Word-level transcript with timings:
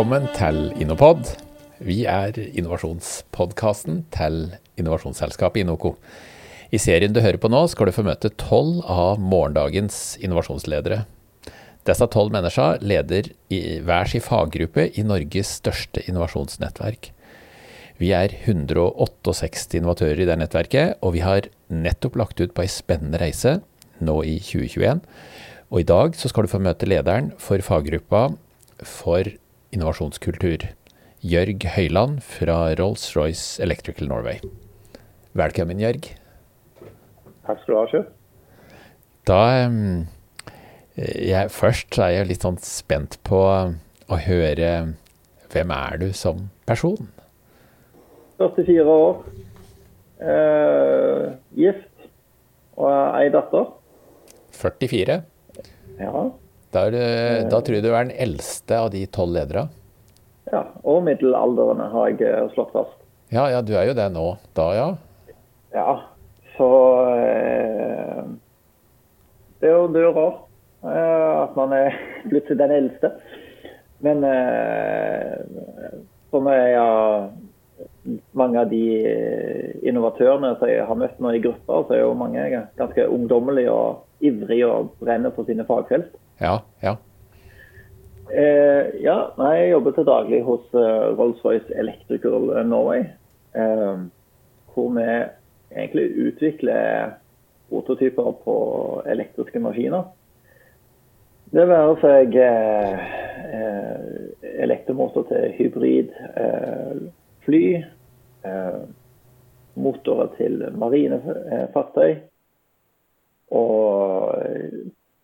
Velkommen 0.00 0.30
til 0.32 0.70
Innopod. 0.80 1.26
Vi 1.84 2.06
er 2.08 2.32
innovasjonspodkasten 2.32 3.98
til 4.08 4.38
innovasjonsselskapet 4.80 5.60
Inoco. 5.60 5.90
I 6.72 6.78
serien 6.80 7.12
du 7.12 7.20
hører 7.20 7.36
på 7.36 7.50
nå, 7.52 7.60
skal 7.68 7.90
du 7.90 7.92
få 7.92 8.06
møte 8.06 8.30
tolv 8.40 8.78
av 8.88 9.20
morgendagens 9.20 10.14
innovasjonsledere. 10.24 11.02
Disse 11.84 12.08
tolv 12.14 12.32
menneskene 12.32 12.80
leder 12.80 13.28
i 13.52 13.60
hver 13.84 14.08
sin 14.08 14.24
faggruppe 14.24 14.86
i 14.88 15.04
Norges 15.04 15.50
største 15.58 16.06
innovasjonsnettverk. 16.08 17.10
Vi 18.00 18.14
er 18.16 18.32
168 18.38 19.82
innovatører 19.82 20.24
i 20.24 20.30
det 20.30 20.38
nettverket, 20.40 20.96
og 21.04 21.12
vi 21.18 21.26
har 21.26 21.50
nettopp 21.68 22.16
lagt 22.22 22.40
ut 22.40 22.56
på 22.56 22.64
ei 22.64 22.72
spennende 22.72 23.20
reise 23.20 23.58
nå 24.00 24.16
i 24.24 24.38
2021. 24.48 25.04
Og 25.68 25.84
i 25.84 25.88
dag 25.92 26.16
så 26.16 26.32
skal 26.32 26.48
du 26.48 26.54
få 26.56 26.64
møte 26.64 26.88
lederen 26.88 27.34
for 27.36 27.60
faggruppa 27.68 28.30
for 28.96 29.28
innovasjonskultur, 29.74 30.64
Jørg 31.22 31.66
Høyland 31.74 32.20
fra 32.24 32.74
Rolls-Royce 32.78 33.60
Electrical 33.62 34.08
Norway. 34.08 34.40
Velkommen, 35.38 35.78
Jørg. 35.82 36.08
Takk 37.46 37.60
skal 37.62 37.74
du 37.74 37.78
ha, 37.78 37.84
Sjø. 37.90 38.00
Da 39.28 39.40
jeg, 40.96 41.50
Først 41.54 41.98
er 42.00 42.16
jeg 42.16 42.30
litt 42.32 42.46
sånn 42.46 42.58
spent 42.64 43.18
på 43.26 43.40
å 43.40 44.18
høre 44.26 44.70
hvem 45.50 45.72
er 45.74 46.00
du 46.02 46.10
som 46.16 46.48
person? 46.66 47.10
44 48.40 48.84
år, 48.88 49.18
eh, 50.24 51.26
gift 51.60 52.06
og 52.80 52.90
ei 53.20 53.28
datter. 53.32 53.66
44? 54.56 55.20
Ja. 56.00 56.30
Da, 56.70 56.86
er 56.86 56.94
du, 56.94 57.02
da 57.50 57.58
tror 57.58 57.76
jeg 57.76 57.82
du 57.82 57.90
er 57.90 58.04
den 58.06 58.14
eldste 58.14 58.76
av 58.78 58.90
de 58.94 59.04
tolv 59.10 59.34
ledere? 59.34 59.68
ja. 60.52 60.64
Og 60.84 61.02
middelaldrende 61.06 61.88
har 61.92 62.10
jeg 62.10 62.26
eh, 62.26 62.46
slått 62.54 62.72
fast. 62.74 62.96
Ja, 63.30 63.46
ja, 63.52 63.60
du 63.62 63.74
er 63.78 63.90
jo 63.90 63.96
det 63.98 64.08
nå. 64.14 64.26
Da, 64.58 64.66
ja. 64.74 64.88
Ja, 65.74 65.92
så 66.56 66.70
eh, 67.14 68.22
Det 69.60 69.68
er 69.70 69.76
jo 69.76 69.90
det 69.94 70.02
er 70.02 70.16
rart 70.16 70.40
eh, 70.82 71.36
at 71.44 71.58
man 71.58 71.76
er 71.76 72.00
plutselig 72.30 72.58
den 72.58 72.74
eldste. 72.78 73.12
Men 74.00 74.24
eh, 74.24 75.36
som 76.32 76.48
jeg 76.50 76.74
har 76.78 77.30
mange 78.32 78.62
av 78.62 78.70
de 78.72 78.84
eh, 79.04 79.76
innovatørene 79.86 80.54
som 80.58 80.70
jeg 80.70 80.86
har 80.88 80.98
møtt 80.98 81.20
nå 81.20 81.34
i 81.36 81.42
grupper, 81.44 81.84
så 81.86 81.96
er 81.96 82.02
jo 82.06 82.16
mange 82.18 82.48
ganske 82.80 83.06
ungdommelige 83.06 83.70
og 83.70 84.24
ivrige 84.24 84.66
og 84.66 84.94
brenner 85.02 85.34
for 85.36 85.46
sine 85.48 85.66
fagfelt. 85.68 86.10
Ja, 86.40 86.58
ja. 86.82 86.96
Eh, 88.30 89.02
ja, 89.02 89.16
jeg 89.38 89.70
jobber 89.70 89.96
til 89.96 90.06
daglig 90.06 90.44
hos 90.46 90.62
uh, 90.72 91.10
Rolls-Royce 91.18 91.74
Electrical 91.78 92.52
Norway. 92.66 93.04
Eh, 93.54 94.06
hvor 94.74 94.88
vi 94.94 95.06
egentlig 95.76 96.10
utvikler 96.26 97.10
prototyper 97.68 98.32
på 98.44 98.56
elektriske 99.06 99.58
maskiner. 99.58 100.02
Det 101.50 101.66
være 101.68 101.94
seg 102.02 102.36
eh, 102.38 103.00
eh, 103.58 104.50
elektromotor 104.62 105.26
til 105.30 105.54
hybrid 105.58 106.12
eh, 106.36 107.00
fly, 107.46 107.64
motorer 109.80 110.30
til 110.38 110.62
marinefartøy 110.78 112.14
og 113.52 114.30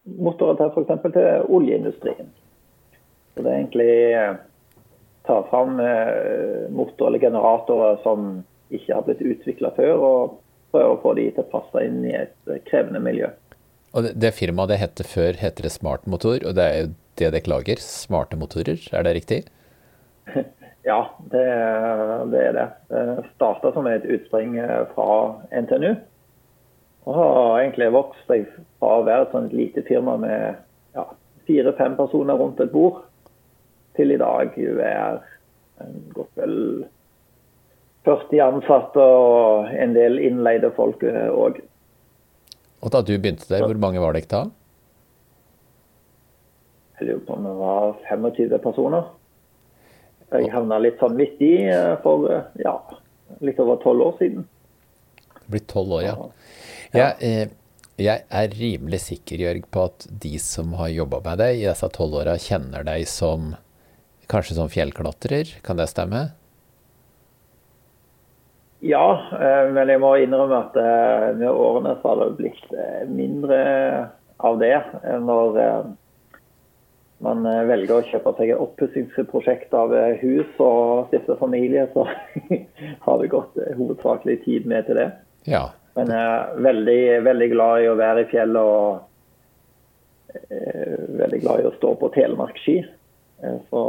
motorer 0.07 0.59
til 0.59 0.73
f.eks. 0.73 1.07
til 1.13 1.55
oljeindustrien. 1.59 2.29
Så 3.35 3.43
det 3.43 3.51
er 3.51 3.59
egentlig 3.59 3.95
eh, 4.17 4.37
ta 5.27 5.41
fram 5.51 5.77
motorer 6.73 7.11
eller 7.11 7.25
generatorer 7.27 7.99
som 8.05 8.45
ikke 8.75 8.95
har 8.95 9.07
blitt 9.07 9.23
utvikla 9.23 9.73
før, 9.77 9.95
og 9.97 10.37
prøve 10.75 10.95
å 10.95 11.01
få 11.03 11.15
de 11.19 11.27
til 11.31 11.45
å 11.45 11.51
passe 11.53 11.85
inn 11.87 12.03
i 12.07 12.15
et 12.17 12.51
eh, 12.51 12.63
krevende 12.69 13.03
miljø. 13.03 13.31
Og 13.97 14.11
det, 14.13 14.35
firmaet 14.37 14.73
det 14.73 14.81
hette 14.83 15.07
før, 15.09 15.39
heter 15.41 15.67
det 15.67 15.73
Smartmotor, 15.73 16.43
og 16.43 16.57
det 16.59 16.65
er 16.65 16.81
jo 16.83 16.93
det 17.17 17.31
dere 17.33 17.49
lager? 17.49 17.81
Smarte 17.81 18.37
motorer, 18.37 18.81
er 18.93 19.07
det 19.07 19.19
riktig? 19.23 19.43
Ja, 20.87 21.01
det, 21.33 21.41
det 22.31 22.41
er 22.47 22.53
det. 22.55 22.65
Det 22.93 23.23
starta 23.33 23.73
som 23.75 23.89
et 23.91 24.05
utspring 24.07 24.53
eh, 24.63 24.85
fra 24.95 25.17
NTNU. 25.51 25.97
Og 27.07 27.15
har 27.15 27.61
egentlig 27.61 27.93
vokst 27.95 28.27
seg 28.27 28.49
fra 28.81 28.99
å 28.99 29.07
være 29.07 29.29
et 29.29 29.35
sånt 29.35 29.55
lite 29.55 29.85
firma 29.87 30.17
med 30.19 30.59
ja, 30.97 31.07
fire-fem 31.47 31.95
personer 31.99 32.39
rundt 32.39 32.61
et 32.63 32.73
bord, 32.73 33.05
til 33.97 34.13
i 34.13 34.19
dag 34.21 34.57
jo 34.59 34.75
er 34.83 35.23
en 35.85 35.97
godt 36.17 36.35
vel 36.41 36.57
40 38.07 38.43
ansatte 38.45 39.03
og 39.03 39.71
en 39.75 39.95
del 39.97 40.19
innleide 40.23 40.71
folk 40.77 41.03
òg. 41.07 41.63
Og 42.85 42.93
da 42.93 43.03
du 43.03 43.15
begynte 43.17 43.49
der, 43.51 43.65
hvor 43.65 43.79
mange 43.83 44.03
var 44.03 44.15
dere 44.15 44.31
da? 44.31 44.43
Jeg 46.99 47.09
lurer 47.09 47.25
på 47.27 47.37
om 47.37 47.47
det 47.47 47.55
var 47.59 47.97
25 48.09 48.59
personer. 48.65 49.09
Jeg 50.33 50.51
havna 50.53 50.79
litt 50.83 50.99
sånn 51.01 51.17
midt 51.19 51.43
i 51.45 51.53
eh, 51.71 51.95
for 52.03 52.27
eh, 52.33 52.47
ja, 52.65 52.75
litt 53.47 53.59
over 53.63 53.79
tolv 53.83 54.09
år 54.09 54.17
siden. 54.21 54.47
Blitt 55.47 55.69
tolv 55.71 55.99
år, 55.99 56.07
ja. 56.07 56.15
Jeg, 56.97 57.17
eh, 57.21 57.53
jeg 58.01 58.25
er 58.41 58.57
rimelig 58.57 59.03
sikker, 59.07 59.41
Jørg, 59.47 59.69
på 59.73 59.87
at 59.91 60.07
de 60.25 60.37
som 60.43 60.75
har 60.81 60.93
jobba 60.93 61.23
med 61.25 61.41
deg 61.43 61.61
i 61.61 61.69
disse 61.69 61.89
tolv 61.95 62.19
åra, 62.23 62.37
kjenner 62.41 62.87
deg 62.87 63.07
som 63.11 63.55
kanskje 64.33 64.59
som 64.59 64.73
fjellklatrer. 64.73 65.57
Kan 65.67 65.81
det 65.81 65.89
stemme? 65.93 66.29
Ja, 68.85 69.07
eh, 69.37 69.69
men 69.73 69.93
jeg 69.93 70.03
må 70.03 70.17
innrømme 70.21 70.65
at 70.67 70.81
eh, 70.81 71.29
med 71.39 71.49
årene 71.51 71.97
så 72.01 72.13
har 72.13 72.23
det 72.23 72.41
blitt 72.41 72.75
mindre 73.13 73.61
av 74.45 74.61
det. 74.61 74.77
Når 75.25 75.57
man 77.25 77.47
velger 77.71 77.97
å 77.97 78.05
kjøpe 78.05 78.35
seg 78.37 78.53
et 78.53 78.61
oppussingsprosjekt 78.61 79.73
av 79.77 79.95
hus 80.21 80.61
og 80.61 81.09
stifte 81.09 81.39
familie, 81.41 81.87
så 81.95 82.05
har 83.07 83.23
det 83.23 83.33
gått 83.33 83.57
hovedsakelig 83.79 84.43
tid 84.45 84.69
med 84.69 84.89
til 84.91 85.01
det. 85.01 85.11
Ja. 85.49 85.71
Men 85.97 86.13
jeg 86.13 86.29
er 86.29 86.63
veldig, 86.67 87.01
veldig 87.25 87.51
glad 87.55 87.83
i 87.83 87.89
å 87.89 87.97
være 87.99 88.25
i 88.27 88.29
fjellet 88.31 88.61
og 88.61 90.37
eh, 90.53 90.97
veldig 91.23 91.41
glad 91.45 91.63
i 91.63 91.69
å 91.71 91.77
stå 91.79 91.95
på 92.01 92.11
telemarksski. 92.17 92.77
Eh, 93.43 93.59
så 93.71 93.83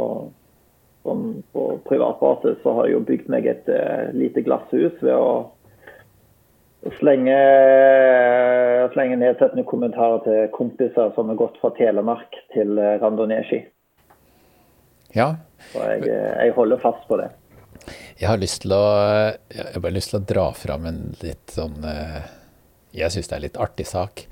sånn 1.04 1.42
på 1.54 1.68
privatbasis 1.88 2.58
så 2.62 2.74
har 2.76 2.88
jeg 2.88 2.96
jo 2.96 3.04
bygd 3.08 3.30
meg 3.32 3.48
et 3.48 3.68
eh, 3.72 4.10
lite 4.16 4.44
glasshus 4.46 4.96
ved 5.04 5.14
å 5.14 5.48
slenge, 6.98 7.36
slenge 8.94 9.18
nedsettende 9.20 9.66
kommentarer 9.68 10.22
til 10.24 10.48
kompiser 10.54 11.12
som 11.16 11.32
har 11.32 11.40
gått 11.40 11.58
fra 11.62 11.72
Telemark 11.76 12.38
til 12.54 12.78
eh, 12.78 12.96
randonee-ski. 13.02 13.62
ja. 15.16 15.34
Så 15.72 15.82
jeg, 15.90 16.06
jeg 16.06 16.52
holder 16.54 16.78
fast 16.78 17.02
på 17.08 17.16
det. 17.18 17.32
Jeg 18.18 18.32
har 18.32 18.40
lyst 18.42 18.64
til 18.64 18.74
å, 18.74 18.82
bare 19.78 19.94
lyst 19.94 20.10
til 20.10 20.18
å 20.18 20.26
dra 20.26 20.48
fram 20.58 20.88
en 20.90 21.02
litt 21.22 21.52
sånn 21.54 21.84
eh, 21.86 22.24
Jeg 22.96 23.14
syns 23.14 23.30
det 23.30 23.36
er 23.36 23.38
en 23.38 23.44
litt 23.44 23.60
artig 23.62 23.86
sak. 23.86 24.24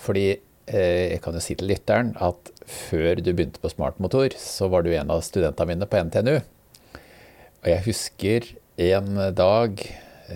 Fordi 0.00 0.24
eh, 0.32 1.12
jeg 1.12 1.20
kan 1.24 1.36
jo 1.36 1.42
si 1.44 1.56
til 1.60 1.68
lytteren 1.68 2.14
at 2.24 2.48
før 2.64 3.20
du 3.20 3.28
begynte 3.34 3.60
på 3.60 3.68
smartmotor, 3.74 4.32
så 4.40 4.70
var 4.72 4.86
du 4.86 4.94
en 4.96 5.12
av 5.12 5.20
studentene 5.26 5.74
mine 5.74 5.88
på 5.90 6.00
NTNU. 6.08 6.38
Og 6.40 7.68
jeg 7.68 7.84
husker 7.90 8.48
en 8.80 9.20
dag 9.36 9.84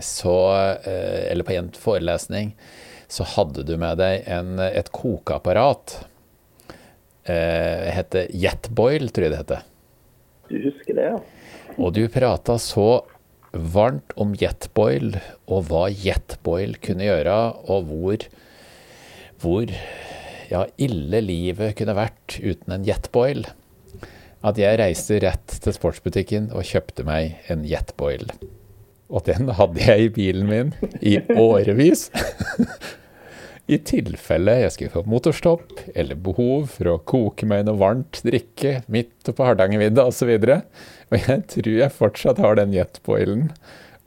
så 0.04 0.36
eh, 0.84 1.30
Eller 1.30 1.48
på 1.48 1.56
en 1.56 1.72
forelesning 1.72 2.52
så 3.08 3.24
hadde 3.24 3.64
du 3.64 3.72
med 3.80 3.96
deg 4.02 4.26
en, 4.28 4.58
et 4.60 4.92
kokeapparat. 4.92 5.94
Eh, 7.24 7.88
heter 7.96 8.28
Jetboil, 8.36 9.08
tror 9.08 9.24
jeg 9.24 9.32
det 9.32 9.40
heter. 9.40 9.64
Du 10.52 10.58
husker 10.60 10.98
det, 10.98 11.06
ja? 11.14 11.37
Og 11.78 11.94
du 11.94 12.04
prata 12.10 12.58
så 12.58 13.04
varmt 13.52 14.12
om 14.20 14.34
jetboil, 14.36 15.14
og 15.48 15.68
hva 15.70 15.86
jetboil 15.88 16.76
kunne 16.82 17.06
gjøre, 17.06 17.36
og 17.70 17.88
hvor, 17.88 18.26
hvor 19.40 19.72
ja, 20.50 20.64
ille 20.76 21.22
livet 21.24 21.76
kunne 21.78 21.96
vært 21.96 22.38
uten 22.42 22.74
en 22.74 22.86
jetboil. 22.86 23.46
At 24.46 24.58
jeg 24.60 24.78
reiste 24.78 25.18
rett 25.22 25.58
til 25.62 25.74
sportsbutikken 25.74 26.50
og 26.54 26.66
kjøpte 26.66 27.06
meg 27.06 27.38
en 27.50 27.64
jetboil. 27.66 28.26
Og 29.08 29.24
den 29.26 29.48
hadde 29.56 29.82
jeg 29.82 30.08
i 30.08 30.12
bilen 30.12 30.50
min 30.50 30.74
i 31.00 31.16
årevis. 31.32 32.08
I 33.68 33.76
tilfelle 33.84 34.54
jeg 34.62 34.72
skulle 34.72 34.94
få 34.94 35.02
motorstopp 35.12 35.82
eller 35.92 36.16
behov 36.24 36.70
for 36.72 36.88
å 36.88 37.00
koke 37.04 37.44
meg 37.48 37.66
noe 37.66 37.76
varmt 37.76 38.22
drikke 38.24 38.78
midt 38.88 39.28
på 39.28 39.44
Hardangervidda 39.44 40.06
osv. 40.08 40.30
Og 40.32 41.16
jeg 41.18 41.42
tror 41.52 41.74
jeg 41.74 41.92
fortsatt 41.98 42.40
har 42.40 42.56
den 42.56 42.72
jetboilen. 42.72 43.50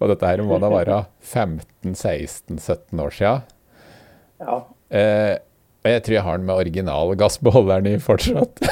Og 0.01 0.09
dette 0.09 0.25
her 0.25 0.41
må 0.41 0.57
da 0.57 0.69
være 0.73 1.05
15-16-17 1.21 3.03
år 3.05 3.11
sia. 3.13 3.33
Ja. 4.41 4.55
Eh, 4.89 5.35
og 5.81 5.89
jeg 5.93 6.01
tror 6.05 6.15
jeg 6.15 6.25
har 6.25 6.37
den 6.41 6.47
med 6.49 6.57
original 6.57 7.13
gassbeholderen 7.21 7.85
i 7.91 8.01
fortsatt. 8.01 8.55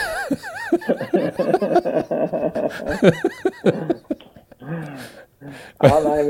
ja, 5.86 5.96
nei, 6.06 6.22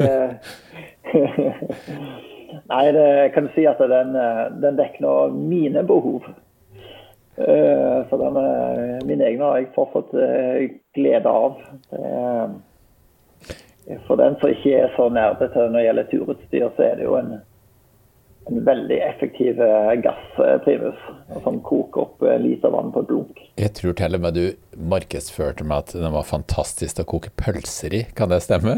nei 2.72 2.86
det, 2.96 3.08
jeg 3.24 3.34
kan 3.36 3.50
si 3.56 3.66
at 3.70 3.82
den, 3.92 4.16
den 4.64 4.80
dekker 4.80 5.34
mine 5.36 5.84
behov. 5.88 6.28
Uh, 7.40 8.04
så 8.10 8.18
den, 8.20 8.40
mine 9.08 9.30
egne 9.30 9.46
har 9.48 9.62
jeg 9.62 9.70
fortsatt 9.78 10.12
uh, 10.12 10.66
glede 10.98 11.32
av. 11.32 11.62
For 14.08 14.20
den 14.20 14.36
som 14.40 14.52
ikke 14.52 14.74
er 14.84 14.92
så 14.94 15.08
nerdete 15.14 15.64
når 15.70 15.78
det 15.80 15.86
gjelder 15.86 16.10
turutstyr, 16.12 16.68
så 16.76 16.86
er 16.86 17.00
det 17.00 17.08
jo 17.08 17.16
en, 17.18 17.32
en 18.50 18.60
veldig 18.68 19.00
effektiv 19.02 19.62
eh, 19.66 19.94
gassprimus 20.04 21.00
som 21.42 21.58
koker 21.66 22.04
opp 22.04 22.26
liter 22.44 22.74
vann 22.74 22.92
på 22.94 23.02
et 23.02 23.10
blunk. 23.10 23.42
Jeg 23.58 23.74
tror 23.80 23.98
til 23.98 24.20
og 24.20 24.24
med 24.26 24.38
du 24.38 24.46
markedsførte 24.94 25.66
meg 25.66 25.88
at 25.88 25.96
den 25.98 26.14
var 26.14 26.28
fantastisk 26.30 27.02
å 27.02 27.08
koke 27.16 27.34
pølser 27.40 27.98
i, 27.98 28.04
kan 28.14 28.30
det 28.30 28.44
stemme? 28.46 28.78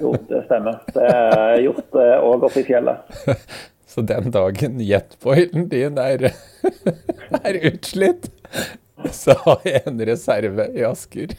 Jo, 0.00 0.14
det 0.30 0.33
stemmer. 0.46 0.80
Det 0.94 1.06
er 1.10 1.62
gjort 1.64 1.96
òg 2.00 2.48
oppe 2.48 2.60
i 2.62 2.66
fjellet. 2.66 3.14
Så 3.94 4.02
den 4.02 4.32
dagen 4.34 4.80
jetboilen 4.82 5.68
din 5.70 5.98
er, 6.02 6.32
er 7.46 7.58
utslitt, 7.70 8.26
så 9.14 9.36
har 9.44 9.60
jeg 9.68 9.82
en 9.86 10.00
reserve 10.08 10.66
i 10.74 10.82
Asker. 10.88 11.30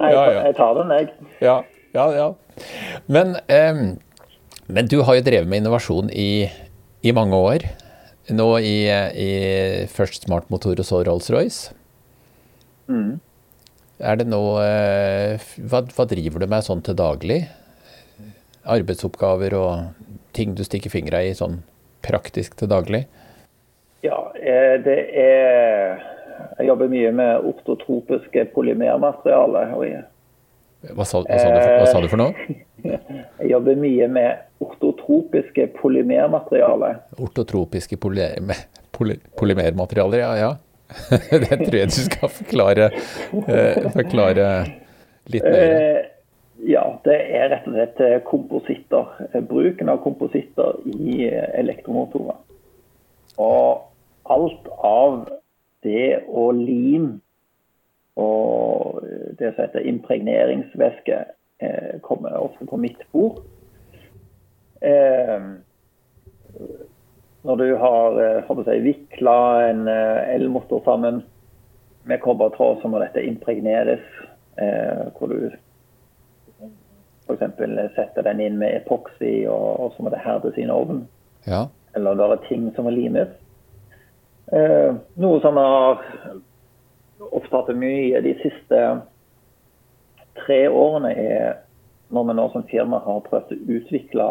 Nei, 0.00 0.10
jeg 0.10 0.54
tar 0.58 0.74
den, 0.80 0.90
jeg. 0.96 1.06
Ja, 1.38 1.62
ja. 1.94 2.06
ja. 2.16 2.28
Men, 3.06 3.38
um, 3.46 3.98
men, 4.66 4.90
du 4.90 5.06
har 5.06 5.20
jo 5.20 5.26
drevet 5.30 5.46
med 5.46 5.62
innovasjon 5.62 6.10
i, 6.10 6.50
i 7.06 7.14
mange 7.14 7.38
år. 7.38 7.70
Nå 8.34 8.50
i, 8.66 8.90
i 9.14 9.30
først 9.94 10.26
smartmotor 10.26 10.74
og 10.74 10.86
så 10.90 11.04
Rolls-Royce. 11.06 11.70
Mm. 12.90 13.20
Er 14.00 14.16
det 14.16 14.26
noe 14.32 14.60
eh, 14.64 15.48
hva, 15.68 15.82
hva, 15.84 16.06
driver 16.08 16.40
du 16.40 16.48
med 16.48 16.64
sånn 16.64 16.80
til 16.84 16.96
daglig? 16.96 17.42
arbeidsoppgaver 18.70 19.54
og 19.56 20.06
ting 20.36 20.54
du 20.54 20.62
stikker 20.64 20.92
fingra 20.92 21.22
i 21.24 21.34
sånn 21.36 21.60
praktisk 22.04 22.56
til 22.60 22.70
daglig? 22.70 23.04
Ja, 24.04 24.30
eh, 24.36 24.76
det 24.84 25.00
er 25.16 26.08
Jeg 26.58 26.66
jobber 26.70 26.88
mye 26.88 27.10
med 27.12 27.46
ortotropiske 27.50 28.46
polymermaterialer. 28.54 29.74
Hva 30.96 31.04
sa, 31.04 31.20
hva, 31.20 31.36
sa 31.36 31.50
hva 31.52 31.86
sa, 31.88 32.00
du 32.00 32.08
for 32.08 32.20
noe? 32.20 32.32
Jeg 33.40 33.50
jobber 33.50 33.76
mye 33.76 34.08
med 34.08 34.64
ortotropiske 34.64 35.66
polymermaterialer. 35.76 36.96
Ortotropiske 37.20 37.98
polymer, 38.00 38.64
poly, 38.96 39.18
polymermaterialer, 39.36 40.24
ja. 40.24 40.32
ja. 40.40 40.50
det 41.30 41.56
tror 41.58 41.76
jeg 41.76 41.90
du 41.90 41.98
skal 42.04 42.32
forklare, 42.32 42.90
eh, 43.48 43.90
forklare 43.94 44.46
litt 45.30 45.44
mer. 45.44 45.58
Eh, 45.60 46.00
ja, 46.70 46.84
det 47.04 47.16
er 47.16 47.50
rett 47.54 47.68
og 47.68 47.76
slett 47.76 48.02
eh, 48.04 48.18
kompositter. 48.26 49.12
Bruken 49.48 49.92
av 49.92 50.02
kompositter 50.04 50.80
i 50.90 51.26
elektromotorer. 51.30 52.38
Og 53.40 53.86
alt 54.30 54.70
av 54.84 55.22
det 55.86 56.20
og 56.28 56.58
lim 56.58 57.12
og 58.20 59.00
det 59.38 59.54
som 59.54 59.64
heter 59.64 59.86
impregneringsvæske, 59.88 61.24
kommer 62.00 62.32
ofte 62.40 62.64
på 62.68 62.76
mitt 62.80 63.00
bord. 63.12 63.42
Når 67.42 67.56
du 67.56 67.68
har 67.80 68.18
si, 68.66 68.78
vikla 68.84 69.36
en 69.70 69.86
elmotor 69.88 70.82
sammen 70.84 71.22
med 72.04 72.20
kobbertråd, 72.20 72.82
så 72.82 72.88
må 72.88 73.00
dette 73.00 73.24
impregneres. 73.24 74.04
Hvor 75.16 75.30
du 75.30 75.50
F.eks. 77.30 77.94
setter 77.94 78.22
den 78.22 78.40
inn 78.40 78.58
med 78.58 78.82
epoksy, 78.82 79.46
og, 79.48 79.92
så 79.96 80.04
må 80.04 80.12
det 80.12 80.22
herdes 80.24 80.58
i 80.58 80.66
en 80.66 80.74
ovn. 80.74 81.04
Ja. 81.46 81.66
Eller 81.96 82.18
det 82.18 82.26
er 82.26 82.44
ting 82.48 82.68
som 82.74 82.86
må 82.86 82.94
limes. 82.94 83.32
Eh, 84.52 84.94
noe 85.22 85.40
som 85.44 85.58
har 85.60 86.02
opptatt 87.30 87.70
mye 87.78 88.22
de 88.24 88.34
siste 88.42 88.80
tre 90.40 90.60
årene, 90.68 91.12
er 91.14 91.60
når 92.10 92.26
vi 92.26 92.36
nå 92.38 92.46
som 92.50 92.66
firma 92.70 92.98
har 93.04 93.22
prøvd 93.28 93.52
å 93.54 93.60
utvikle 93.76 94.28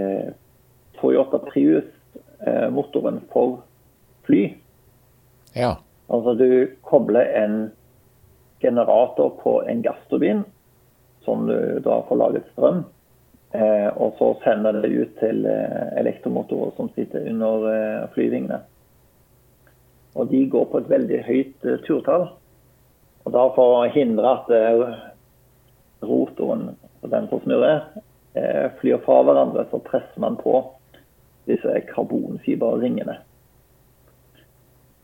eh, 0.00 0.30
Toyota 1.00 1.40
Prius-motoren 1.50 1.97
eh, 2.46 3.22
for 3.32 3.58
fly. 4.26 4.54
Ja. 5.54 5.76
Altså 6.08 6.34
du 6.34 6.70
kobler 6.82 7.26
en 7.44 7.70
generator 8.60 9.30
på 9.42 9.62
en 9.68 9.82
gassturbin 9.82 10.44
som 11.24 11.46
du 11.46 11.80
da 11.84 12.02
får 12.08 12.16
laget 12.16 12.48
strøm. 12.52 12.84
Eh, 13.50 13.88
og 13.96 14.14
så 14.18 14.34
sender 14.44 14.72
det 14.82 14.88
ut 14.88 15.14
til 15.20 15.46
eh, 15.48 15.86
elektromotorer 16.00 16.74
som 16.76 16.90
sitter 16.96 17.24
under 17.30 17.68
eh, 17.72 18.08
flyvingene. 18.12 18.60
Og 20.14 20.28
de 20.28 20.42
går 20.52 20.66
på 20.68 20.82
et 20.82 20.90
veldig 20.90 21.20
høyt 21.24 21.64
eh, 21.64 21.78
turtall. 21.86 22.28
Og 23.24 23.32
da 23.32 23.46
for 23.56 23.78
å 23.78 23.88
hindre 23.92 24.34
at 24.34 24.52
eh, 24.52 24.98
rotoren, 26.04 26.74
den 27.04 27.28
som 27.30 27.40
snurrer, 27.44 27.86
eh, 28.36 28.68
flyr 28.80 29.00
fra 29.06 29.22
hverandre, 29.24 29.64
så 29.70 29.80
presser 29.84 30.24
man 30.24 30.36
på 30.40 30.60
disse 31.48 31.80
karbonfiberringene. 31.90 33.18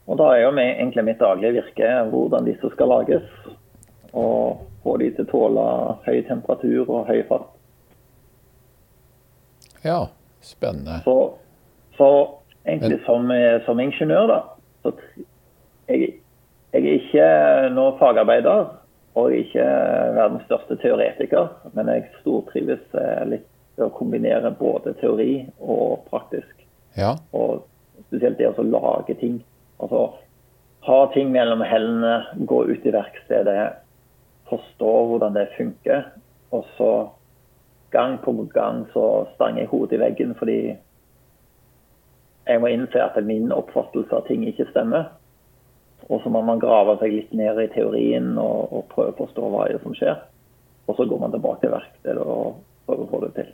Og 0.05 0.19
da 0.21 0.31
er 0.35 0.43
jo 0.45 0.53
egentlig 0.61 1.05
mitt 1.07 1.21
daglige 1.23 1.57
virke 1.59 1.91
hvordan 2.13 2.49
disse 2.49 2.71
skal 2.75 2.93
lages. 2.93 3.25
Og 4.13 4.61
få 4.85 4.97
de 5.01 5.11
til 5.17 5.25
å 5.25 5.31
tåle 5.31 5.67
høy 6.05 6.21
temperatur 6.29 6.91
og 6.91 7.09
høy 7.09 7.23
fart. 7.29 7.49
Ja, 9.85 10.07
spennende. 10.45 11.01
Så, 11.05 11.17
så 11.97 12.11
egentlig 12.65 12.99
Men... 13.01 13.05
som, 13.07 13.33
som, 13.67 13.81
ingeniør, 13.81 14.29
da 14.29 14.41
så 14.85 14.93
jeg, 15.89 16.15
jeg 16.73 16.85
er 16.85 16.97
ikke 16.99 17.29
noe 17.73 17.97
fagarbeider 18.01 18.67
og 19.15 19.31
jeg 19.31 19.39
er 19.39 19.45
ikke 19.45 19.67
verdens 20.17 20.47
største 20.49 20.77
teoretiker, 20.83 21.51
men 21.77 21.91
jeg 21.93 22.09
stortrives 22.21 22.97
eh, 22.99 23.21
litt 23.31 23.51
å 23.83 23.91
kombinere 23.95 24.53
både 24.59 24.95
teori 25.01 25.45
og 25.61 26.05
praktisk. 26.11 26.67
Ja. 26.99 27.15
Og 27.35 27.65
spesielt 28.07 28.39
det 28.39 28.53
å 28.53 28.67
lage 28.67 29.17
ting. 29.19 29.41
Altså 29.83 30.13
ha 30.85 30.99
ting 31.15 31.33
mellom 31.33 31.65
hendene, 31.65 32.45
gå 32.45 32.65
ut 32.69 32.87
i 32.87 32.93
verkstedet, 32.93 33.81
forstå 34.51 34.93
hvordan 35.11 35.37
det 35.37 35.49
funker. 35.57 36.11
Og 36.53 36.67
så 36.77 36.91
gang 37.95 38.19
på 38.23 38.35
gang 38.53 38.85
så 38.93 39.27
stanger 39.35 39.65
jeg 39.65 39.71
hodet 39.71 39.97
i 39.97 40.03
veggen 40.03 40.35
fordi 40.39 40.59
jeg 42.45 42.61
må 42.61 42.69
innse 42.69 43.01
at 43.01 43.17
min 43.25 43.53
oppfattelse 43.55 44.13
av 44.13 44.27
ting 44.29 44.45
ikke 44.45 44.69
stemmer. 44.73 45.09
Og 46.11 46.21
så 46.21 46.29
må 46.29 46.43
man 46.45 46.61
grave 46.61 46.99
seg 47.01 47.15
litt 47.15 47.33
ned 47.33 47.57
i 47.63 47.71
teorien 47.73 48.35
og, 48.37 48.69
og 48.69 48.89
prøve 48.93 49.15
å 49.15 49.21
forstå 49.23 49.51
hva 49.55 49.67
som 49.81 49.97
skjer. 49.97 50.19
Og 50.85 50.99
så 50.99 51.07
går 51.09 51.23
man 51.23 51.33
tilbake 51.33 51.65
til 51.65 51.73
verkstedet 51.73 52.21
og 52.21 52.59
prøver 52.85 53.07
å 53.07 53.13
få 53.15 53.21
det 53.25 53.31
til. 53.39 53.53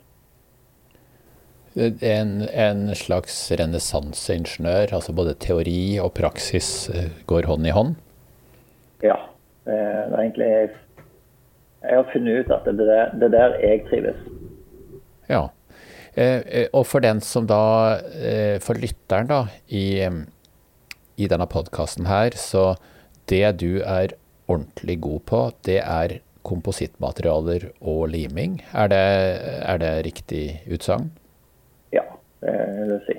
En, 1.75 2.31
en 2.49 2.89
slags 2.99 3.35
renessanseingeniør, 3.55 4.91
altså 4.97 5.13
både 5.15 5.37
teori 5.39 5.99
og 6.03 6.11
praksis 6.17 6.89
eh, 6.91 7.11
går 7.29 7.47
hånd 7.47 7.67
i 7.69 7.75
hånd? 7.75 7.93
Ja. 9.05 9.15
Det 9.63 9.77
er 9.77 10.17
egentlig 10.17 10.49
jeg 11.81 11.97
har 11.97 12.05
funnet 12.13 12.43
ut 12.45 12.53
at 12.53 12.67
det 12.77 12.87
er 12.93 13.13
det 13.17 13.31
der 13.33 13.57
jeg 13.63 13.81
trives. 13.89 14.17
Ja. 15.29 15.47
Eh, 16.13 16.41
eh, 16.45 16.67
og 16.75 16.85
for 16.85 17.01
den 17.01 17.21
som 17.25 17.47
da, 17.49 17.97
eh, 18.13 18.57
for 18.61 18.77
lytteren 18.77 19.29
da, 19.31 19.45
i, 19.67 20.03
i 21.17 21.29
denne 21.31 21.47
podkasten 21.49 22.09
her, 22.09 22.37
så 22.37 22.75
det 23.31 23.45
du 23.63 23.81
er 23.81 24.13
ordentlig 24.51 24.99
god 25.01 25.23
på, 25.31 25.41
det 25.65 25.79
er 25.81 26.19
komposittmaterialer 26.45 27.69
og 27.79 28.09
liming. 28.13 28.59
Er 28.73 28.91
det, 28.91 29.01
er 29.65 29.81
det 29.81 29.93
riktig 30.05 30.45
utsagn? 30.69 31.09
Det 32.41 32.57
vil 32.77 32.93
jeg 32.95 33.05
si. 33.07 33.17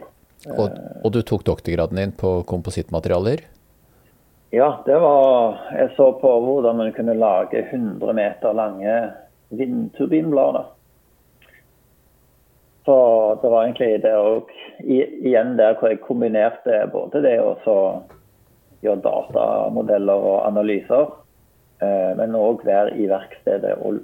Og, 0.50 0.68
og, 1.04 1.08
du 1.14 1.20
tok 1.22 1.44
doktorgraden 1.46 2.00
din 2.00 2.14
på 2.18 2.40
komposittmaterialer? 2.50 3.44
Ja, 4.52 4.82
det 4.84 4.98
var 5.00 5.60
Jeg 5.72 5.92
så 5.96 6.10
på 6.20 6.30
hvordan 6.44 6.76
man 6.76 6.92
kunne 6.92 7.14
lage 7.16 7.62
100 7.70 8.12
meter 8.12 8.52
lange 8.52 8.96
vindturbinblader. 9.48 10.66
Så 12.84 12.96
det 13.42 13.48
var 13.48 13.64
egentlig 13.64 14.02
det 14.02 14.12
òg 14.18 14.50
Igjen 14.82 15.54
der 15.56 15.76
hvor 15.78 15.92
jeg 15.92 16.02
kombinerte 16.02 16.82
både 16.90 17.20
det 17.22 17.36
å 17.38 17.54
gjøre 18.82 19.02
datamodeller 19.04 20.24
og 20.26 20.38
analyser, 20.48 21.12
eh, 21.78 22.10
men 22.18 22.34
òg 22.34 22.64
være 22.66 22.96
i 22.98 23.06
verkstedet 23.06 23.76
og 23.78 24.00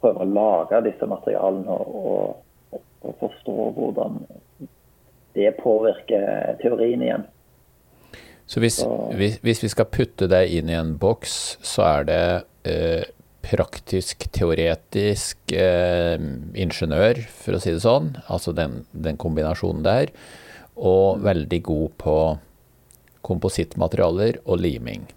prøve 0.00 0.24
å 0.24 0.30
lage 0.30 0.80
disse 0.86 1.08
materialene 1.10 1.76
og, 1.76 1.98
og, 2.00 2.45
og 3.02 3.16
forstå 3.20 3.70
hvordan 3.76 4.20
det 5.36 5.50
påvirker 5.60 6.56
teorien 6.62 7.02
igjen. 7.04 7.26
Så 8.46 8.62
hvis, 8.62 8.78
hvis, 9.18 9.40
hvis, 9.42 9.62
vi 9.64 9.68
skal 9.72 9.88
putte 9.90 10.28
deg 10.30 10.52
inn 10.54 10.70
i 10.70 10.78
en 10.78 10.94
boks, 11.02 11.58
så 11.66 11.82
er 11.88 12.06
det 12.06 12.22
eh, 12.70 13.08
praktisk, 13.46 14.28
teoretisk 14.34 15.54
eh, 15.54 16.16
ingeniør, 16.54 17.20
for 17.42 17.58
å 17.58 17.62
si 17.62 17.74
det 17.74 17.82
sånn. 17.82 18.12
Altså 18.30 18.54
den, 18.56 18.84
den 18.94 19.18
kombinasjonen 19.18 19.82
der. 19.86 20.14
Og 20.76 21.22
veldig 21.26 21.60
god 21.66 21.96
på 21.98 22.16
komposittmaterialer 23.26 24.38
og 24.44 24.60
liming. 24.62 25.08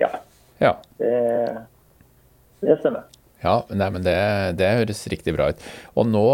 Ja. 0.00 0.08
ja. 0.62 0.72
Det, 0.96 1.12
det 2.64 2.78
stemmer. 2.80 3.04
Ja, 3.42 3.60
nei, 3.70 3.90
men 3.94 4.02
det, 4.02 4.16
det, 4.58 4.70
høres 4.80 5.04
riktig 5.12 5.36
bra 5.36 5.52
ut. 5.52 5.60
Og 5.94 6.08
nå 6.10 6.26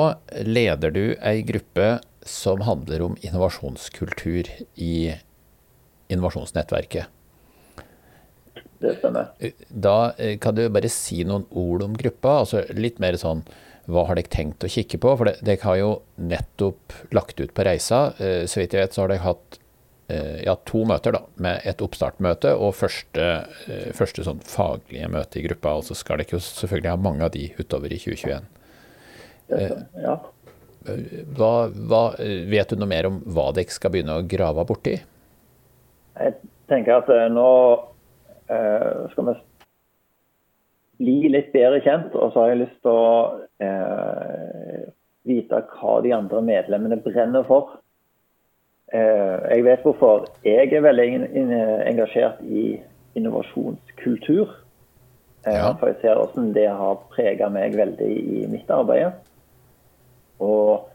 leder 0.47 0.95
du 0.95 1.05
ei 1.21 1.43
gruppe 1.45 1.99
som 2.25 2.65
handler 2.65 3.05
om 3.05 3.19
innovasjonskultur 3.21 4.49
i 4.81 4.95
innovasjonsnettverket. 6.09 7.11
Det 8.81 8.97
stemmer. 8.99 9.31
Da 9.69 10.15
eh, 10.21 10.39
kan 10.41 10.57
du 10.57 10.65
bare 10.73 10.91
si 10.93 11.23
noen 11.29 11.45
ord 11.51 11.85
om 11.85 11.95
gruppa. 11.97 12.41
altså 12.45 12.65
Litt 12.77 13.01
mer 13.03 13.17
sånn 13.21 13.45
hva 13.91 14.07
har 14.09 14.17
dere 14.17 14.33
tenkt 14.33 14.65
å 14.65 14.71
kikke 14.71 14.99
på? 15.01 15.13
For 15.21 15.29
dere 15.45 15.61
har 15.61 15.77
jo 15.77 15.91
nettopp 16.17 16.95
lagt 17.17 17.41
ut 17.41 17.53
på 17.57 17.67
reisa. 17.67 18.07
Eh, 18.17 18.45
så 18.49 18.63
vidt 18.63 18.77
jeg 18.77 18.87
vet 18.87 18.97
så 18.97 19.05
har 19.05 19.13
dere 19.13 19.27
hatt 19.27 19.59
eh, 19.59 19.64
ja, 20.09 20.53
to 20.69 20.83
møter, 20.89 21.15
da, 21.17 21.23
med 21.41 21.65
et 21.65 21.81
oppstartmøte 21.85 22.51
og 22.61 22.75
første, 22.77 23.29
første 23.97 24.27
sånn 24.27 24.43
faglige 24.45 25.09
møte 25.09 25.41
i 25.41 25.45
gruppa. 25.47 25.79
Og 25.81 25.87
så 25.89 25.97
skal 25.97 26.21
dere 26.21 26.41
selvfølgelig 26.45 26.93
ha 26.93 27.01
mange 27.01 27.25
av 27.25 27.33
de 27.33 27.47
utover 27.57 27.95
i 27.95 28.01
2021. 28.03 28.51
Ja. 30.05 30.19
Hva, 30.85 31.53
hva, 31.73 32.03
vet 32.21 32.75
du 32.75 32.77
noe 32.81 32.91
mer 32.91 33.09
om 33.09 33.23
hva 33.25 33.49
dere 33.57 33.73
skal 33.73 33.95
begynne 33.95 34.19
å 34.21 34.27
grave 34.29 34.67
borti? 34.69 34.99
Jeg 36.21 36.37
tenker 36.71 37.01
at 37.01 37.11
nå 37.33 37.49
eh, 38.53 39.05
skal 39.13 39.31
vi 39.31 39.35
bli 41.01 41.31
litt 41.33 41.53
bedre 41.55 41.81
kjent. 41.85 42.13
Og 42.15 42.33
så 42.33 42.43
har 42.43 42.53
jeg 42.53 42.63
lyst 42.65 42.77
til 42.85 42.93
å 42.93 43.15
eh, 43.65 44.85
vite 45.29 45.63
hva 45.73 45.97
de 46.05 46.13
andre 46.17 46.45
medlemmene 46.45 47.01
brenner 47.05 47.47
for. 47.49 47.79
Eh, 48.95 49.39
jeg 49.51 49.65
vet 49.67 49.83
hvorfor 49.83 50.29
jeg 50.47 50.71
er 50.71 50.85
veldig 50.85 51.07
engasjert 51.91 52.43
i 52.47 52.77
innovasjonskultur. 53.19 54.53
Eh, 55.47 55.57
ja. 55.57 55.73
For 55.81 55.91
jeg 55.91 55.99
ser 56.03 56.21
hvordan 56.21 56.53
det 56.55 56.69
har 56.71 57.01
preget 57.11 57.53
meg 57.53 57.75
veldig 57.75 58.11
i 58.39 58.45
mitt 58.53 58.71
arbeid. 58.71 59.17
Og 60.39 60.87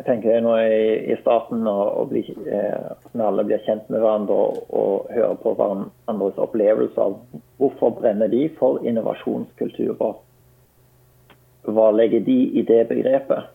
jeg 0.00 0.06
tenker 0.06 0.40
nå 0.40 0.54
i, 0.62 1.16
starten 1.20 1.66
og, 1.68 2.06
bli, 2.12 2.22
eh, 2.46 2.94
når 3.12 3.26
alle 3.26 3.46
blir 3.50 3.66
kjent 3.66 3.90
med 3.90 4.00
hverandre 4.00 4.38
og, 4.70 5.10
hører 5.10 5.36
på 5.42 5.52
hverandres 5.58 6.38
opplevelser 6.40 7.02
av 7.02 7.18
hvorfor 7.60 7.98
brenner 7.98 8.30
de 8.32 8.46
for 8.56 8.80
innovasjonskultur, 8.86 9.98
og 10.00 11.74
hva 11.74 11.90
legger 11.92 12.22
de 12.24 12.38
i 12.56 12.62
det 12.64 12.84
begrepet. 12.88 13.50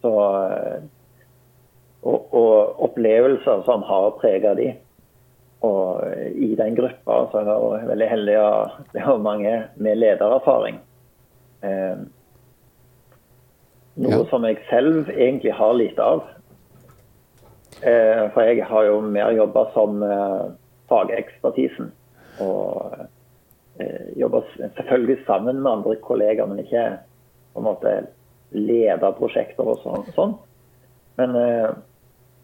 Eh, 0.00 0.78
så, 0.80 0.88
og, 2.02 2.34
og, 2.34 2.80
opplevelser 2.88 3.64
som 3.66 3.82
har 3.82 4.14
preget 4.20 4.56
de. 4.56 4.70
Og 5.60 6.00
i 6.40 6.54
den 6.56 6.76
gruppa 6.78 7.18
så 7.28 7.42
er 7.42 7.50
jeg 7.50 7.88
veldig 7.90 8.08
heldig 8.08 8.36
å 8.40 8.48
ha 9.04 9.16
mange 9.20 9.52
med 9.76 10.00
ledererfaring. 10.00 10.80
Eh, 11.60 12.00
noe 14.00 14.22
ja. 14.22 14.24
som 14.30 14.46
jeg 14.48 14.56
selv 14.70 15.10
egentlig 15.12 15.52
har 15.52 15.74
lite 15.76 16.00
av. 16.14 16.24
Eh, 17.80 18.24
for 18.32 18.48
jeg 18.48 18.64
har 18.64 18.86
jo 18.88 19.00
mer 19.04 19.34
jobba 19.36 19.66
som 19.74 20.00
eh, 20.04 20.46
fagekspertisen. 20.88 21.92
Og 22.40 22.96
eh, 23.80 24.08
jobber 24.16 24.48
selvfølgelig 24.56 25.18
sammen 25.26 25.60
med 25.60 25.72
andre 25.72 25.96
kollegaer, 26.04 26.48
men 26.48 26.64
ikke 26.64 26.86
på 27.52 27.60
en 27.60 27.68
måte 27.68 27.94
lede 28.56 29.12
prosjekter 29.18 29.68
og 29.72 29.82
sånn. 29.84 30.06
sånn. 30.16 30.34
Men 31.20 31.36
eh, 31.38 31.68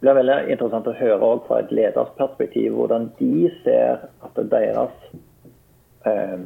det 0.01 0.05
blir 0.05 0.19
veldig 0.19 0.53
interessant 0.53 0.89
å 0.91 0.97
høre 0.99 1.31
fra 1.47 1.63
et 1.63 1.73
ledersperspektiv 1.75 2.75
hvordan 2.77 3.09
de 3.21 3.49
ser 3.63 4.07
at 4.27 4.41
deres 4.53 4.97
eh, 6.07 6.43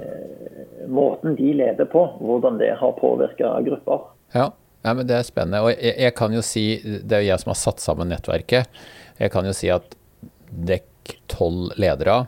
eh, 0.00 0.62
Måten 0.90 1.36
de 1.36 1.52
leder 1.54 1.86
på, 1.92 2.06
hvordan 2.18 2.56
det 2.58 2.72
har 2.80 2.96
påvirka 2.96 3.52
grupper. 3.66 4.08
Ja, 4.34 4.48
ja, 4.80 4.94
men 4.96 5.04
det 5.06 5.18
er 5.18 5.26
spennende. 5.26 5.60
Og 5.66 5.74
jeg, 5.74 5.92
jeg, 5.92 6.14
kan 6.16 6.34
jo 6.34 6.42
si, 6.44 6.64
det 6.82 7.18
er 7.18 7.24
jo 7.24 7.28
jeg 7.28 7.42
som 7.42 7.52
har 7.52 7.60
satt 7.60 7.82
sammen 7.84 8.08
nettverket, 8.10 8.80
jeg 9.20 9.32
kan 9.34 9.46
jo 9.46 9.52
si 9.54 9.68
at 9.70 9.94
dekk 10.50 11.14
tolv 11.30 11.76
ledere, 11.78 12.22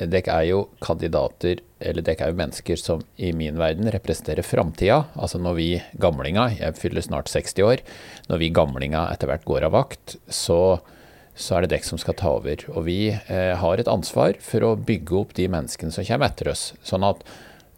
dere 0.00 0.38
er 0.38 0.46
jo 0.48 0.62
kandidater, 0.84 1.60
eller 1.82 2.04
dere 2.06 2.26
er 2.26 2.32
jo 2.32 2.38
mennesker 2.38 2.80
som 2.80 3.04
i 3.16 3.32
min 3.36 3.60
verden 3.60 3.90
representerer 3.92 4.46
framtida. 4.46 5.02
Altså 5.14 5.40
når 5.42 5.58
vi 5.58 5.68
gamlinga, 6.00 6.48
jeg 6.56 6.78
fyller 6.80 7.04
snart 7.04 7.30
60 7.32 7.66
år, 7.66 7.84
når 8.30 8.42
vi 8.42 8.52
gamlinga 8.54 9.06
etter 9.12 9.30
hvert 9.30 9.46
går 9.48 9.68
av 9.68 9.76
vakt, 9.76 10.16
så, 10.32 10.80
så 11.34 11.58
er 11.58 11.66
det 11.66 11.74
dere 11.74 11.90
som 11.90 12.00
skal 12.00 12.16
ta 12.18 12.34
over. 12.38 12.66
Og 12.72 12.86
vi 12.88 12.98
eh, 13.12 13.54
har 13.60 13.80
et 13.80 13.90
ansvar 13.90 14.40
for 14.42 14.64
å 14.64 14.76
bygge 14.76 15.18
opp 15.20 15.36
de 15.38 15.48
menneskene 15.52 15.94
som 15.94 16.06
kommer 16.08 16.32
etter 16.32 16.54
oss. 16.54 16.70
Sånn 16.86 17.04
at 17.08 17.24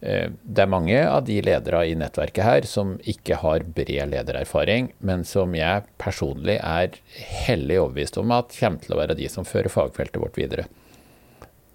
Eh, 0.05 0.29
det 0.43 0.61
er 0.61 0.69
mange 0.69 0.97
av 1.07 1.23
de 1.25 1.39
ledere 1.41 1.81
i 1.89 1.95
nettverket 1.97 2.45
her 2.45 2.67
som 2.69 2.95
ikke 3.09 3.39
har 3.41 3.65
bred 3.77 4.11
ledererfaring, 4.11 4.91
men 4.99 5.23
som 5.25 5.55
jeg 5.57 5.85
personlig 6.01 6.59
er 6.59 6.99
hellig 7.47 7.79
overbevist 7.81 8.19
om 8.21 8.33
at 8.35 8.53
kommer 8.59 8.83
til 8.83 8.95
å 8.95 8.99
være 8.99 9.17
de 9.17 9.29
som 9.31 9.47
fører 9.47 9.73
fagfeltet 9.73 10.21
vårt 10.21 10.37
videre. 10.37 10.67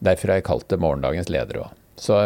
Derfor 0.00 0.32
har 0.32 0.40
jeg 0.40 0.48
kalt 0.48 0.68
det 0.72 0.80
morgendagens 0.80 1.28
ledere 1.32 1.66
òg. 1.66 1.76
Så, 2.00 2.16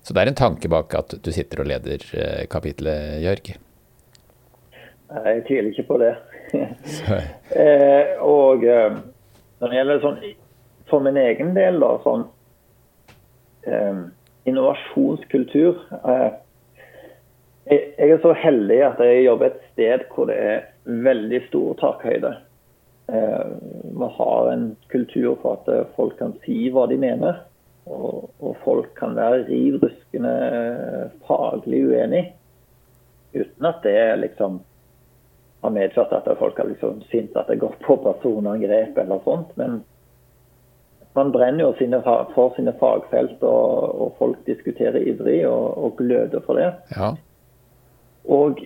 så, 0.00 0.14
det 0.14 0.22
er 0.22 0.30
en 0.30 0.38
tanke 0.38 0.70
bak 0.72 0.94
at 0.96 1.16
du 1.20 1.32
sitter 1.34 1.60
og 1.60 1.68
leder 1.68 2.04
eh, 2.16 2.44
kapitlet, 2.50 3.20
Jørg. 3.24 3.50
Jeg 5.14 5.42
tviler 5.46 5.68
ikke 5.70 5.88
på 5.90 5.98
det. 6.00 6.14
eh, 7.60 8.14
og 8.24 8.64
eh, 8.64 8.96
når 9.60 9.70
det 9.70 9.78
gjelder 9.78 10.02
sånn 10.04 10.22
for 10.88 11.04
min 11.04 11.18
egen 11.20 11.52
del, 11.56 11.80
da, 11.82 11.90
sånn 12.04 12.24
eh, 13.68 14.00
innovasjonskultur. 14.48 15.84
Eh, 16.00 16.32
jeg 17.72 18.10
er 18.12 18.20
så 18.20 18.34
heldig 18.36 18.80
at 18.84 18.98
jeg 19.00 19.24
jobber 19.24 19.52
et 19.52 19.62
sted 19.72 20.04
hvor 20.12 20.28
det 20.28 20.36
er 20.36 20.66
veldig 20.84 21.40
stor 21.48 21.78
takhøyde. 21.80 22.34
Eh, 23.06 23.46
vi 23.98 24.08
har 24.18 24.52
en 24.52 24.76
kultur 24.88 25.34
for 25.42 25.58
at 25.58 25.90
folk 25.96 26.18
kan 26.18 26.36
si 26.44 26.70
hva 26.72 26.86
de 26.90 26.98
mener. 27.00 27.42
Og, 27.84 28.56
folk 28.64 28.94
kan 28.96 29.12
være 29.16 29.44
riv 29.48 29.82
ruskende 29.82 30.34
faglig 31.28 31.82
uenig. 31.84 32.22
Uten 33.34 33.66
at 33.68 33.82
det 33.84 33.98
liksom 34.22 34.62
har 35.64 35.72
medført 35.74 36.12
at 36.12 36.28
folk 36.38 36.56
har 36.56 36.68
liksom 36.68 37.02
syntes 37.10 37.36
at 37.36 37.48
det 37.48 37.60
går 37.60 37.76
på 37.84 37.96
personangrep 37.96 38.98
eller 38.98 39.20
sånt. 39.24 39.52
Men 39.56 39.82
man 41.14 41.32
brenner 41.32 41.64
jo 41.64 41.74
sine, 41.78 42.00
for 42.34 42.54
sine 42.56 42.74
fagfelt, 42.80 43.42
og, 43.42 44.00
og, 44.00 44.14
folk 44.18 44.40
diskuterer 44.46 45.00
ivrig 45.08 45.46
og, 45.48 45.78
og 45.84 45.96
gløder 45.96 46.42
for 46.46 46.60
det. 46.60 46.72
Ja. 46.96 47.12
Og 48.24 48.64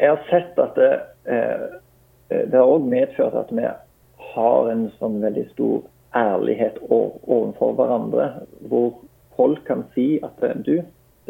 jeg 0.00 0.08
har 0.08 0.24
sett 0.30 0.58
at 0.58 0.76
det, 0.80 0.92
eh, 1.28 1.66
det 2.30 2.56
har 2.56 2.70
òg 2.70 2.86
medført 2.86 3.34
at 3.34 3.50
vi 3.54 3.66
har 4.34 4.70
en 4.70 4.86
sånn 4.98 5.18
veldig 5.22 5.46
stor 5.52 5.82
ærlighet 6.16 6.78
overfor 6.90 7.74
hverandre, 7.78 8.28
hvor 8.70 8.92
folk 9.38 9.62
kan 9.66 9.84
si 9.94 10.18
at 10.26 10.42
eh, 10.46 10.56
du, 10.66 10.76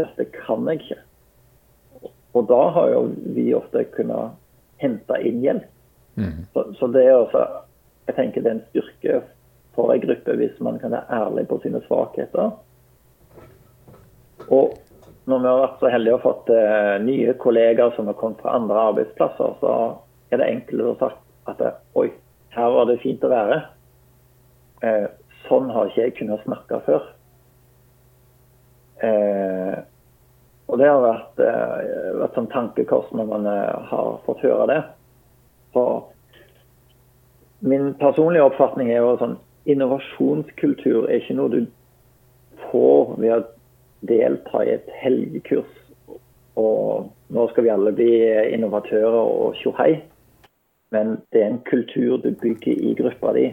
dette 0.00 0.26
kan 0.34 0.68
jeg 0.68 0.82
ikke. 0.82 1.00
Og 2.36 2.46
da 2.48 2.60
har 2.76 2.92
jo 2.92 3.02
vi 3.34 3.50
ofte 3.56 3.84
kunnet 3.94 4.36
hente 4.80 5.18
inn 5.26 5.42
hjelp. 5.44 5.68
Mm. 6.16 6.46
Så, 6.52 6.64
så, 6.78 6.88
det 6.92 7.04
er 7.06 7.16
også, 7.18 7.44
jeg 8.08 8.16
tenker 8.16 8.44
det 8.44 8.50
er 8.50 8.58
en 8.58 8.68
styrke 8.70 9.20
for 9.76 9.92
en 9.92 10.02
gruppe 10.02 10.36
hvis 10.40 10.60
man 10.64 10.78
kan 10.82 10.94
være 10.94 11.20
ærlig 11.20 11.46
på 11.50 11.60
sine 11.62 11.80
svakheter. 11.86 12.54
Og 14.50 14.78
når 15.30 15.42
vi 15.42 15.50
har 15.50 15.60
vært 15.60 15.82
så 15.82 15.90
heldige 15.92 16.16
og 16.16 16.24
fått 16.24 16.50
uh, 16.54 16.96
nye 17.04 17.34
kollegaer 17.38 17.92
som 17.94 18.08
har 18.10 18.18
kommet 18.18 18.40
fra 18.42 18.56
andre 18.58 18.86
arbeidsplasser, 18.90 19.58
så 19.60 19.74
er 20.30 20.40
det 20.40 20.48
enklere 20.50 20.94
å 20.94 20.98
sagt 21.00 21.20
at 21.50 21.62
oi, 21.98 22.08
her 22.54 22.74
var 22.74 22.88
det 22.90 23.00
fint 23.02 23.24
å 23.26 23.32
være. 23.32 23.60
Eh, 24.86 25.06
sånn 25.46 25.70
har 25.74 25.90
ikke 25.90 26.06
jeg 26.06 26.16
kunnet 26.18 26.44
snakke 26.46 26.80
før. 26.86 27.08
Eh, 29.06 29.76
og 30.70 30.78
det 30.78 30.86
har 30.86 31.02
vært, 31.02 31.40
vært 32.20 32.36
sånn 32.36 32.50
tankekors 32.52 33.08
når 33.16 33.26
man 33.26 33.46
har 33.90 34.10
fått 34.26 34.44
høre 34.46 34.68
det. 34.70 34.80
For 35.74 36.04
min 37.60 37.94
personlige 37.98 38.46
oppfatning 38.46 38.92
er 38.92 39.02
jo 39.02 39.16
sånn 39.20 39.38
innovasjonskultur 39.68 41.08
er 41.08 41.20
ikke 41.20 41.36
noe 41.36 41.52
du 41.52 41.60
får 42.70 43.16
ved 43.20 43.34
å 43.34 43.40
delta 44.08 44.62
i 44.64 44.72
et 44.78 44.88
helgekurs 45.02 45.76
Og 46.60 47.10
nå 47.34 47.44
skal 47.50 47.66
vi 47.66 47.72
alle 47.72 47.92
bli 47.94 48.12
innovatører 48.54 49.18
og 49.20 49.58
tjohei. 49.60 50.00
Men 50.90 51.20
det 51.30 51.42
er 51.42 51.50
en 51.52 51.62
kultur 51.66 52.18
du 52.18 52.30
bygger 52.34 52.72
i 52.72 52.94
gruppa 52.98 53.32
di 53.36 53.46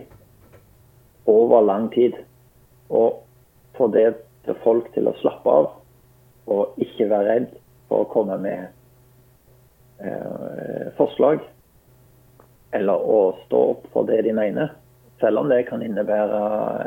over 1.29 1.61
lang 1.61 1.89
tid. 1.93 2.13
Og 2.89 3.23
få 3.77 3.87
det 3.93 4.15
til 4.45 4.57
folk 4.63 4.89
til 4.93 5.09
å 5.09 5.17
slappe 5.21 5.51
av 5.51 5.69
og 6.47 6.79
ikke 6.81 7.09
være 7.11 7.27
redd 7.27 7.47
for 7.89 8.05
å 8.05 8.09
komme 8.11 8.37
med 8.41 8.67
eh, 9.99 10.87
forslag. 10.97 11.43
Eller 12.75 13.03
å 13.03 13.19
stå 13.45 13.63
opp 13.73 13.87
for 13.93 14.07
det 14.07 14.21
de 14.25 14.33
mener. 14.35 14.71
Selv 15.21 15.41
om 15.41 15.49
det 15.51 15.65
kan 15.67 15.83
innebære 15.83 16.41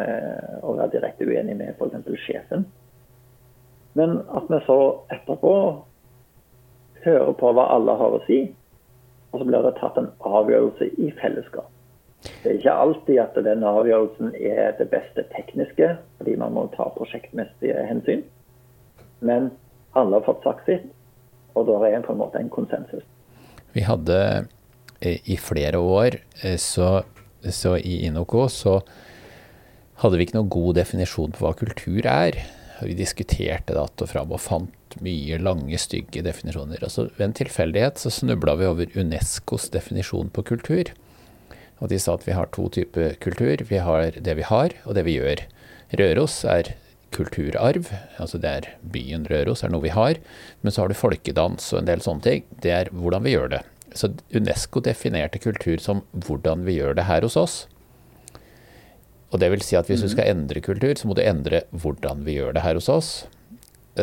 eh, 0.07 0.57
å 0.65 0.75
være 0.79 0.95
direkte 0.97 1.29
uenig 1.29 1.59
med 1.61 1.77
f.eks. 1.77 2.11
sjefen. 2.25 2.67
Men 3.99 4.21
at 4.35 4.49
vi 4.51 4.61
så 4.67 4.81
etterpå 5.11 5.55
hører 7.05 7.33
på 7.39 7.53
hva 7.57 7.69
alle 7.75 7.97
har 7.99 8.17
å 8.17 8.23
si, 8.27 8.45
og 9.31 9.41
så 9.41 9.47
blir 9.47 9.63
det 9.65 9.77
tatt 9.79 9.99
en 10.01 10.11
avgjørelse 10.27 10.91
i 10.99 11.11
fellesskap. 11.21 11.69
Det 12.21 12.51
er 12.51 12.59
ikke 12.59 12.77
alltid 12.83 13.19
at 13.23 13.37
den 13.47 13.65
avgjørelsen 13.65 14.35
er 14.37 14.75
det 14.77 14.91
beste 14.93 15.25
tekniske, 15.33 15.95
fordi 16.19 16.37
man 16.41 16.53
må 16.57 16.67
ta 16.75 16.91
prosjektmessige 16.97 17.87
hensyn. 17.89 18.25
Men 19.25 19.51
alle 19.97 20.19
har 20.19 20.27
fått 20.27 20.45
sagt 20.45 20.69
sitt, 20.69 20.85
og 21.57 21.69
da 21.71 21.79
er 21.87 21.97
det 21.97 22.07
på 22.09 22.15
en 22.17 22.21
måte 22.21 22.41
en 22.41 22.53
konsensus. 22.53 23.07
Vi 23.73 23.85
hadde 23.87 24.19
eh, 25.01 25.21
i 25.25 25.39
flere 25.41 25.81
år, 25.81 26.19
eh, 26.43 26.59
så, 26.61 27.01
så 27.47 27.77
i 27.79 28.03
Inoko, 28.09 28.49
så 28.53 28.81
hadde 30.03 30.19
vi 30.19 30.27
ikke 30.27 30.41
noen 30.41 30.53
god 30.53 30.77
definisjon 30.81 31.33
på 31.37 31.45
hva 31.45 31.55
kultur 31.57 32.09
er. 32.09 32.37
Vi 32.81 32.97
diskuterte 32.97 33.75
det 33.75 33.81
att 33.81 34.03
og 34.03 34.09
fram 34.09 34.33
og 34.33 34.41
fant 34.41 34.80
mye 35.05 35.39
lange, 35.41 35.79
stygge 35.79 36.25
definisjoner. 36.27 36.83
Altså, 36.83 37.09
ved 37.17 37.27
en 37.29 37.39
tilfeldighet 37.41 38.03
så 38.03 38.13
snubla 38.13 38.57
vi 38.61 38.69
over 38.69 38.99
Unescos 38.99 39.69
definisjon 39.75 40.33
på 40.35 40.45
kultur. 40.51 40.93
Og 41.81 41.89
de 41.93 41.99
sa 42.03 42.19
at 42.19 42.27
vi 42.27 42.37
har 42.37 42.51
to 42.53 42.69
typer 42.69 43.17
kultur. 43.23 43.65
Vi 43.69 43.81
har 43.81 44.19
det 44.21 44.37
vi 44.37 44.47
har, 44.47 44.75
og 44.85 44.97
det 44.99 45.07
vi 45.07 45.17
gjør. 45.17 45.47
Røros 46.01 46.43
er 46.45 46.75
kulturarv, 47.11 47.89
altså 48.23 48.39
det 48.39 48.51
er 48.51 48.69
byen 48.95 49.25
Røros 49.27 49.65
er 49.67 49.73
noe 49.73 49.83
vi 49.83 49.95
har. 49.95 50.21
Men 50.63 50.73
så 50.73 50.85
har 50.85 50.93
du 50.93 50.99
folkedans 50.99 51.73
og 51.73 51.81
en 51.81 51.91
del 51.91 52.05
sånne 52.05 52.27
ting. 52.27 52.47
Det 52.63 52.75
er 52.77 52.93
hvordan 52.95 53.27
vi 53.27 53.35
gjør 53.35 53.55
det. 53.57 53.65
Så 53.97 54.13
Unesco 54.37 54.83
definerte 54.85 55.41
kultur 55.43 55.83
som 55.83 56.05
hvordan 56.15 56.63
vi 56.69 56.79
gjør 56.79 56.95
det 56.99 57.09
her 57.09 57.27
hos 57.27 57.39
oss. 57.41 57.57
Og 59.31 59.39
det 59.43 59.51
vil 59.53 59.63
si 59.63 59.77
at 59.79 59.91
hvis 59.91 60.03
du 60.03 60.11
skal 60.11 60.31
endre 60.31 60.63
kultur, 60.63 60.95
så 60.99 61.09
må 61.09 61.15
du 61.15 61.23
endre 61.23 61.65
hvordan 61.71 62.25
vi 62.27 62.39
gjør 62.39 62.55
det 62.57 62.65
her 62.65 62.79
hos 62.79 62.91
oss. 62.91 63.11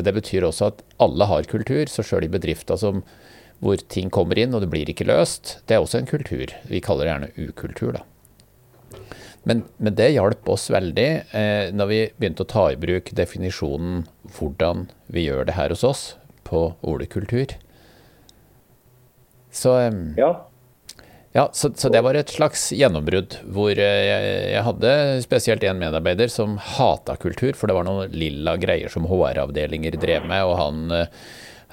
Det 0.04 0.14
betyr 0.14 0.46
også 0.48 0.72
at 0.72 0.84
alle 1.04 1.28
har 1.30 1.50
kultur, 1.50 1.86
så 1.90 2.06
sjøl 2.06 2.28
i 2.28 2.32
bedrifter 2.32 2.78
hvor 3.60 3.82
ting 3.90 4.12
kommer 4.14 4.38
inn 4.38 4.54
og 4.54 4.62
det 4.62 4.70
blir 4.70 4.90
ikke 4.92 5.08
løst, 5.10 5.58
det 5.66 5.78
er 5.78 5.82
også 5.82 6.02
en 6.02 6.10
kultur. 6.10 6.54
Vi 6.70 6.82
kaller 6.84 7.08
det 7.08 7.14
gjerne 7.14 7.50
ukultur, 7.50 7.98
da. 7.98 8.04
Men, 9.48 9.64
men 9.80 9.96
det 9.96 10.12
hjalp 10.12 10.50
oss 10.52 10.68
veldig 10.74 11.08
eh, 11.32 11.70
når 11.72 11.90
vi 11.90 12.00
begynte 12.20 12.44
å 12.44 12.50
ta 12.52 12.66
i 12.74 12.80
bruk 12.80 13.14
definisjonen 13.16 14.04
'hvordan 14.36 14.90
vi 15.08 15.24
gjør 15.30 15.48
det 15.48 15.56
her 15.56 15.72
hos 15.72 15.86
oss' 15.88 16.16
på 16.44 16.76
ordet 16.84 17.10
kultur. 17.14 17.56
Så 19.52 19.78
eh, 19.80 19.96
Ja, 20.20 20.32
ja, 21.38 21.44
så, 21.54 21.70
så, 21.78 21.90
det 21.94 22.02
var 22.02 22.18
et 22.18 22.32
slags 22.34 22.72
gjennombrudd. 22.74 23.38
Hvor 23.54 23.72
jeg, 23.78 24.06
jeg 24.52 24.64
hadde 24.66 24.94
spesielt 25.24 25.66
en 25.70 25.82
medarbeider 25.82 26.32
som 26.34 26.56
hata 26.58 27.16
kultur, 27.22 27.54
for 27.58 27.70
det 27.70 27.78
var 27.78 27.86
noen 27.88 28.16
lilla 28.18 28.56
greier 28.58 28.90
som 28.94 29.06
HR-avdelinger 29.10 30.00
drev 30.02 30.26
med. 30.30 30.44
Og 30.50 30.56
han, 30.58 30.98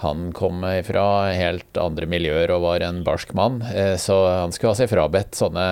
han 0.05 0.29
kom 0.37 0.62
fra 0.87 1.07
helt 1.33 1.81
andre 1.81 2.09
miljøer 2.11 2.53
og 2.55 2.66
var 2.68 2.85
en 2.85 3.00
barsk 3.07 3.33
mann. 3.38 3.62
eh, 3.72 3.96
Så 4.00 4.20
han 4.29 4.53
skulle 4.53 4.74
ha 4.74 4.81
seg 4.83 4.92
frabedt 4.92 5.38
sånne, 5.38 5.68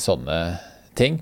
sånne 0.00 0.38
ting. 0.96 1.20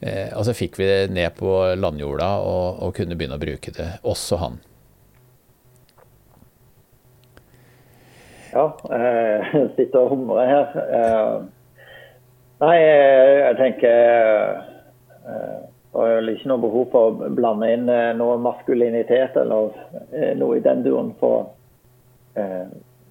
Eh, 0.00 0.32
Og 0.36 0.44
så 0.48 0.56
fikk 0.56 0.80
vi 0.80 0.88
det 0.88 1.12
ned 1.12 1.36
på 1.36 1.52
landjorda 1.76 2.30
og, 2.44 2.80
og 2.86 2.96
kunne 2.96 3.16
begynne 3.18 3.36
å 3.38 3.44
bruke 3.44 3.76
det, 3.76 3.90
også 4.08 4.40
han. 4.40 4.58
Ja 8.56 8.64
jeg 8.90 9.68
sitter 9.76 10.02
og 10.06 10.14
humrer 10.14 10.50
her. 10.50 10.82
Eh, 10.96 11.36
Nei, 12.56 12.76
jeg 12.80 13.56
tenker 13.58 13.96
eh, 15.28 15.56
Det 15.92 16.04
er 16.04 16.14
vel 16.16 16.30
ikke 16.32 16.48
noe 16.48 16.62
behov 16.62 16.86
for 16.92 17.10
å 17.10 17.30
blande 17.36 17.68
inn 17.74 17.84
eh, 17.92 18.14
noe 18.16 18.38
maskulinitet 18.40 19.36
eller 19.40 19.76
eh, 20.12 20.32
noe 20.40 20.56
i 20.56 20.64
den 20.64 20.80
duren 20.86 21.12
for, 21.20 21.50
eh, 22.36 22.64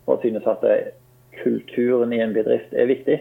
for 0.06 0.18
å 0.18 0.24
synes 0.24 0.50
at 0.50 0.66
kulturen 1.44 2.14
i 2.14 2.24
en 2.26 2.34
bedrift 2.34 2.74
er 2.74 2.90
viktig. 2.90 3.20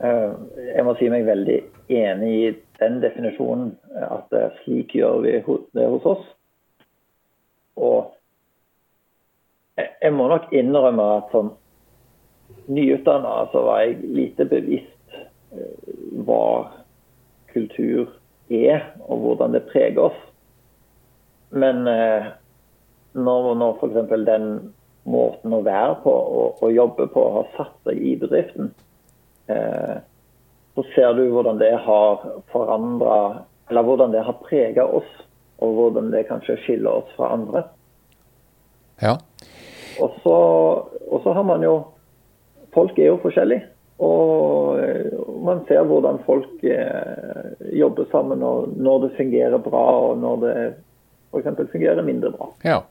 Eh, 0.00 0.32
Jeg 0.72 0.86
må 0.86 0.96
si 0.96 1.10
meg 1.12 1.28
veldig 1.28 1.58
enig 1.92 2.32
i 2.38 2.50
den 2.80 3.00
definisjonen, 3.04 3.72
at 4.08 4.32
eh, 4.32 4.52
slik 4.62 4.94
gjør 4.96 5.24
vi 5.24 5.38
det 5.76 5.88
hos 5.92 6.08
oss. 6.08 6.28
Og 7.76 8.14
jeg 10.02 10.14
må 10.14 10.28
nok 10.30 10.52
innrømme 10.54 11.04
at 11.18 11.32
som 11.32 11.52
nyutdanna 12.68 13.48
så 13.52 13.62
var 13.66 13.84
jeg 13.84 14.10
lite 14.14 14.46
bevisst 14.48 15.18
eh, 15.52 15.94
hva 16.24 16.70
kultur 17.52 18.10
er, 18.48 18.84
og 19.08 19.24
hvordan 19.24 19.54
det 19.56 19.66
preger 19.72 20.08
oss. 20.08 20.18
Men 21.50 21.86
eh, 21.88 22.28
når, 23.16 23.54
når 23.60 23.78
f.eks. 23.80 24.12
den 24.28 24.50
måten 25.08 25.54
å 25.56 25.62
være 25.64 25.96
på 26.04 26.12
og, 26.12 26.62
og 26.62 26.74
jobbe 26.74 27.08
på 27.12 27.24
har 27.38 27.48
satt 27.56 27.76
seg 27.88 28.00
i 28.04 28.14
bedriften, 28.20 28.72
eh, 29.48 29.96
så 30.76 30.84
ser 30.94 31.16
du 31.16 31.24
hvordan 31.32 31.58
det 31.58 31.72
har 31.82 32.26
forandra 32.52 33.44
Eller 33.68 33.84
hvordan 33.84 34.12
det 34.14 34.22
har 34.24 34.38
prega 34.40 34.86
oss, 34.86 35.08
og 35.60 35.74
hvordan 35.76 36.06
det 36.08 36.22
kanskje 36.24 36.54
skiller 36.62 37.02
oss 37.02 37.10
fra 37.18 37.26
andre. 37.34 37.60
Ja. 39.02 39.18
Og 39.98 40.18
så, 40.22 40.36
og 41.10 41.22
så 41.24 41.32
har 41.36 41.46
man 41.46 41.64
jo 41.66 41.78
Folk 42.74 42.98
er 43.00 43.08
jo 43.08 43.20
forskjellige. 43.22 43.64
Og 44.04 44.76
eh, 44.78 45.14
man 45.42 45.62
ser 45.66 45.86
hvordan 45.88 46.20
folk 46.26 46.60
eh, 46.68 47.48
jobber 47.74 48.04
sammen, 48.12 48.44
og 48.44 48.74
når 48.76 49.06
det 49.06 49.16
fungerer 49.16 49.56
bra, 49.64 49.84
og 50.10 50.20
når 50.20 50.36
det 50.42 50.52
f.eks. 51.32 51.48
fungerer 51.72 52.04
mindre 52.04 52.30
bra. 52.36 52.50
Ja. 52.64 52.82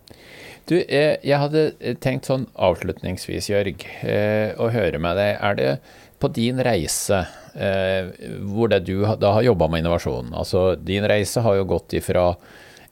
Du, 0.67 0.75
eh, 0.81 1.15
jeg 1.23 1.39
hadde 1.39 1.93
tenkt 2.03 2.27
sånn 2.27 2.49
avslutningsvis, 2.59 3.47
Jørg, 3.53 3.85
eh, 4.03 4.51
å 4.59 4.67
høre 4.73 4.99
med 4.99 5.15
deg. 5.15 5.37
Er 5.39 5.55
det 5.61 5.71
på 6.19 6.27
din 6.33 6.59
reise, 6.65 7.21
eh, 7.55 8.09
hvor 8.49 8.73
det 8.73 8.83
du 8.89 9.05
da 9.21 9.31
har 9.37 9.45
jobba 9.45 9.69
med 9.69 9.85
innovasjon 9.85 10.33
Altså, 10.35 10.75
din 10.75 11.05
reise 11.07 11.43
har 11.45 11.55
jo 11.55 11.69
gått 11.69 11.93
ifra 11.93 12.33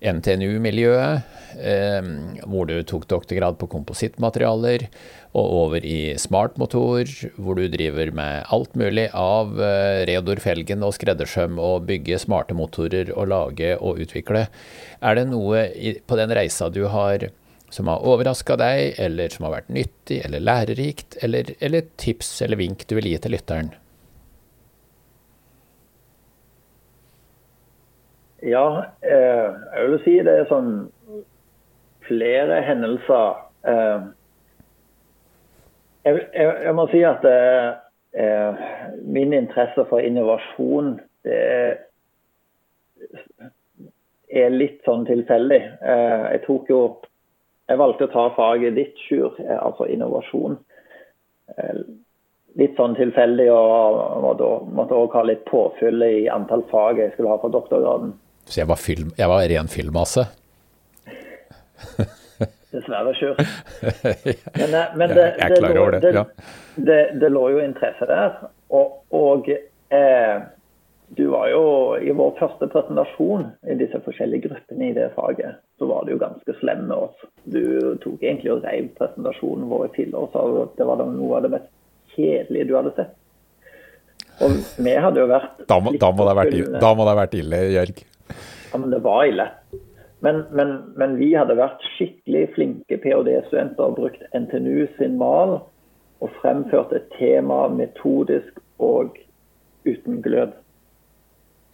NTNU-miljøet, 0.02 1.36
eh, 1.60 2.10
hvor 2.44 2.68
du 2.70 2.76
tok 2.88 3.08
doktorgrad 3.12 3.60
på 3.62 3.70
komposittmaterialer, 3.72 4.88
og 5.36 5.54
over 5.60 5.86
i 5.86 6.16
smartmotor, 6.20 7.10
hvor 7.36 7.60
du 7.60 7.68
driver 7.72 8.12
med 8.16 8.46
alt 8.56 8.76
mulig 8.80 9.10
av 9.12 9.56
eh, 9.60 10.04
Reodor 10.08 10.40
Felgen 10.44 10.84
og 10.88 10.96
skreddersøm 10.96 11.60
og 11.60 11.88
bygge 11.90 12.20
smarte 12.24 12.56
motorer 12.56 13.12
og 13.16 13.32
lage 13.32 13.74
og 13.80 14.00
utvikle. 14.06 14.46
Er 15.04 15.20
det 15.20 15.28
noe 15.32 15.66
på 16.08 16.20
den 16.20 16.36
reisa 16.36 16.72
du 16.72 16.86
har 16.92 17.30
som 17.74 17.90
har 17.92 18.04
overraska 18.08 18.56
deg, 18.60 18.96
eller 19.02 19.34
som 19.34 19.48
har 19.48 19.58
vært 19.58 19.74
nyttig 19.74 20.22
eller 20.24 20.44
lærerikt, 20.44 21.18
eller, 21.26 21.56
eller 21.60 21.90
tips 22.00 22.38
eller 22.46 22.62
vink 22.62 22.88
du 22.88 22.96
vil 23.00 23.12
gi 23.12 23.18
til 23.26 23.36
lytteren? 23.36 23.74
Ja, 28.46 28.86
eh, 29.02 29.54
jeg 29.76 29.86
vil 29.90 30.02
si 30.04 30.12
det 30.22 30.34
er 30.38 30.50
sånn 30.50 30.74
flere 32.06 32.60
hendelser. 32.62 33.40
Eh, 33.66 34.04
jeg, 36.06 36.20
jeg, 36.30 36.52
jeg 36.68 36.76
må 36.78 36.86
si 36.92 37.02
at 37.10 37.26
eh, 37.26 38.60
min 39.02 39.34
interesse 39.34 39.88
for 39.90 40.06
innovasjon 40.06 41.00
det 41.26 41.40
er 44.30 44.54
litt 44.54 44.86
sånn 44.86 45.08
tilfeldig. 45.10 45.60
Jeg 45.82 46.42
tok 46.46 46.70
jo 46.70 46.80
Jeg 47.66 47.80
valgte 47.82 48.06
å 48.06 48.12
ta 48.14 48.24
faget 48.36 48.76
ditt, 48.78 49.00
Sjur, 49.08 49.40
altså 49.42 49.88
innovasjon. 49.90 50.60
Litt 52.62 52.78
sånn 52.78 52.94
tilfeldig 52.94 53.48
og 53.50 54.22
måtte, 54.22 54.94
òg 54.94 55.18
ha 55.18 55.24
litt 55.26 55.42
påfyll 55.50 56.06
i 56.06 56.28
antall 56.30 56.62
fag 56.70 57.02
jeg 57.02 57.16
skulle 57.16 57.34
ha 57.34 57.40
for 57.42 57.50
doktorgraden. 57.56 58.14
Så 58.46 58.62
jeg 58.62 58.70
var, 58.70 58.80
film, 58.82 59.12
jeg 59.18 59.30
var 59.30 59.46
ren 59.50 59.70
filmmasse. 59.72 60.28
Dessverre, 62.76 63.14
Sjur. 63.16 63.40
Men, 64.60 64.74
eh, 64.76 64.98
men 64.98 65.14
det, 65.14 65.24
jeg 65.24 65.46
er 65.46 65.54
det, 65.54 65.60
klar 65.62 65.78
over 65.80 65.96
det, 65.96 66.02
det, 66.04 66.12
ja. 66.18 66.24
det, 66.76 67.00
det 67.22 67.30
lå 67.32 67.46
jo 67.56 67.62
interesse 67.64 68.08
der. 68.10 68.36
Og, 68.76 68.98
og 69.16 69.48
eh, 69.50 70.44
du 71.16 71.28
var 71.32 71.50
jo 71.52 71.66
i 72.02 72.12
vår 72.12 72.34
første 72.40 72.68
presentasjon 72.72 73.46
i 73.72 73.78
disse 73.80 74.00
forskjellige 74.06 74.50
gruppene 74.50 74.90
i 74.90 74.96
det 74.98 75.12
faget, 75.16 75.62
så 75.80 75.88
var 75.90 76.06
du 76.06 76.16
jo 76.16 76.22
ganske 76.22 76.56
slem 76.60 76.88
med 76.90 76.98
oss. 76.98 77.28
Du 77.44 77.62
tok 78.04 78.24
egentlig 78.24 78.56
og 78.56 78.66
reiv 78.66 78.90
presentasjonen 78.98 79.70
vår 79.72 79.88
i 79.88 79.94
filler 80.00 80.26
og 80.26 80.34
sa 80.34 80.44
at 80.64 80.74
det 80.80 80.90
var 80.90 81.06
noe 81.06 81.38
av 81.38 81.46
det 81.46 81.54
mest 81.56 81.72
kjedelige 82.16 82.68
du 82.72 82.76
hadde 82.80 82.96
sett. 82.98 83.14
Og 84.44 84.58
vi 84.84 84.92
hadde 85.00 85.22
jo 85.22 85.30
vært 85.32 85.62
Da 85.70 85.78
må, 85.80 85.94
da 85.96 86.10
må, 86.12 86.26
det, 86.26 86.32
ha 86.34 86.40
vært 86.42 86.58
ille, 86.58 86.80
da 86.84 86.92
må 86.92 87.06
det 87.06 87.14
ha 87.14 87.20
vært 87.22 87.38
ille, 87.40 87.62
Jørg. 87.72 88.02
Ja, 88.76 88.80
men 88.80 88.90
det 88.90 89.00
var 89.00 89.26
ille. 89.26 89.48
Men, 90.20 90.44
men, 90.52 90.94
men 90.96 91.14
vi 91.16 91.30
hadde 91.32 91.56
vært 91.56 91.84
skikkelig 91.96 92.50
flinke 92.58 92.98
ph.d.-studenter 93.00 93.86
og 93.86 93.94
brukt 93.96 94.26
NTNU 94.36 94.90
sin 94.98 95.16
mal 95.16 95.54
og 96.20 96.34
fremført 96.42 96.92
et 96.92 97.06
tema 97.16 97.70
metodisk 97.72 98.60
og 98.84 99.16
uten 99.88 100.20
glød. 100.26 100.58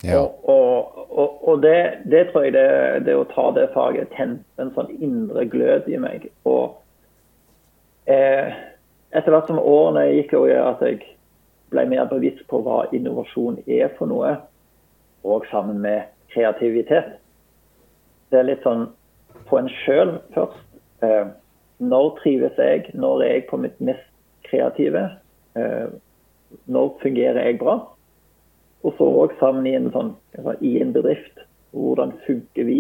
Ja. 0.06 0.20
Og, 0.22 0.46
og, 0.54 1.02
og, 1.10 1.42
og 1.50 1.66
det, 1.66 2.06
det, 2.14 2.28
tror 2.30 2.46
jeg 2.46 2.54
det, 2.60 2.68
det 3.10 3.18
å 3.18 3.26
ta 3.34 3.48
det 3.58 3.66
faget 3.74 4.14
tente 4.14 4.62
en 4.62 4.70
sånn 4.78 4.94
indre 5.02 5.50
glød 5.50 5.90
i 5.90 5.98
meg. 6.06 6.30
Og 6.46 6.78
eh, 8.06 8.54
etter 9.10 9.34
hvert 9.34 9.50
som 9.50 9.58
årene 9.58 10.06
gikk, 10.20 10.38
og 10.38 10.54
at 10.54 10.86
jeg 10.86 11.02
ble 11.74 11.90
mer 11.98 12.06
bevisst 12.14 12.46
på 12.46 12.62
hva 12.62 12.84
innovasjon 12.94 13.64
er 13.66 13.90
for 13.98 14.14
noe, 14.14 14.38
og 15.26 15.50
sammen 15.50 15.82
med 15.82 16.06
kreativitet. 16.34 17.17
Det 18.32 18.39
er 18.39 18.48
litt 18.48 18.63
sånn 18.65 18.88
på 19.50 19.60
en 19.60 19.70
sjøl 19.82 20.17
først. 20.36 20.62
Eh, 21.04 21.32
når 21.82 22.12
trives 22.22 22.60
jeg? 22.62 22.91
Når 22.94 23.26
er 23.26 23.34
jeg 23.36 23.48
på 23.50 23.60
mitt 23.62 23.80
mest 23.84 24.08
kreative? 24.48 25.08
Eh, 25.58 25.88
når 26.72 26.94
fungerer 27.02 27.48
jeg 27.48 27.60
bra? 27.62 27.80
Og 28.82 28.96
så 28.98 29.08
òg 29.24 29.36
sammen 29.39 29.67
i 29.70 29.76
en, 29.78 29.89
sånn, 29.94 30.13
i 30.62 30.78
en 30.82 30.94
bedrift. 30.96 31.44
Hvordan 31.76 32.13
funker 32.26 32.67
vi? 32.67 32.80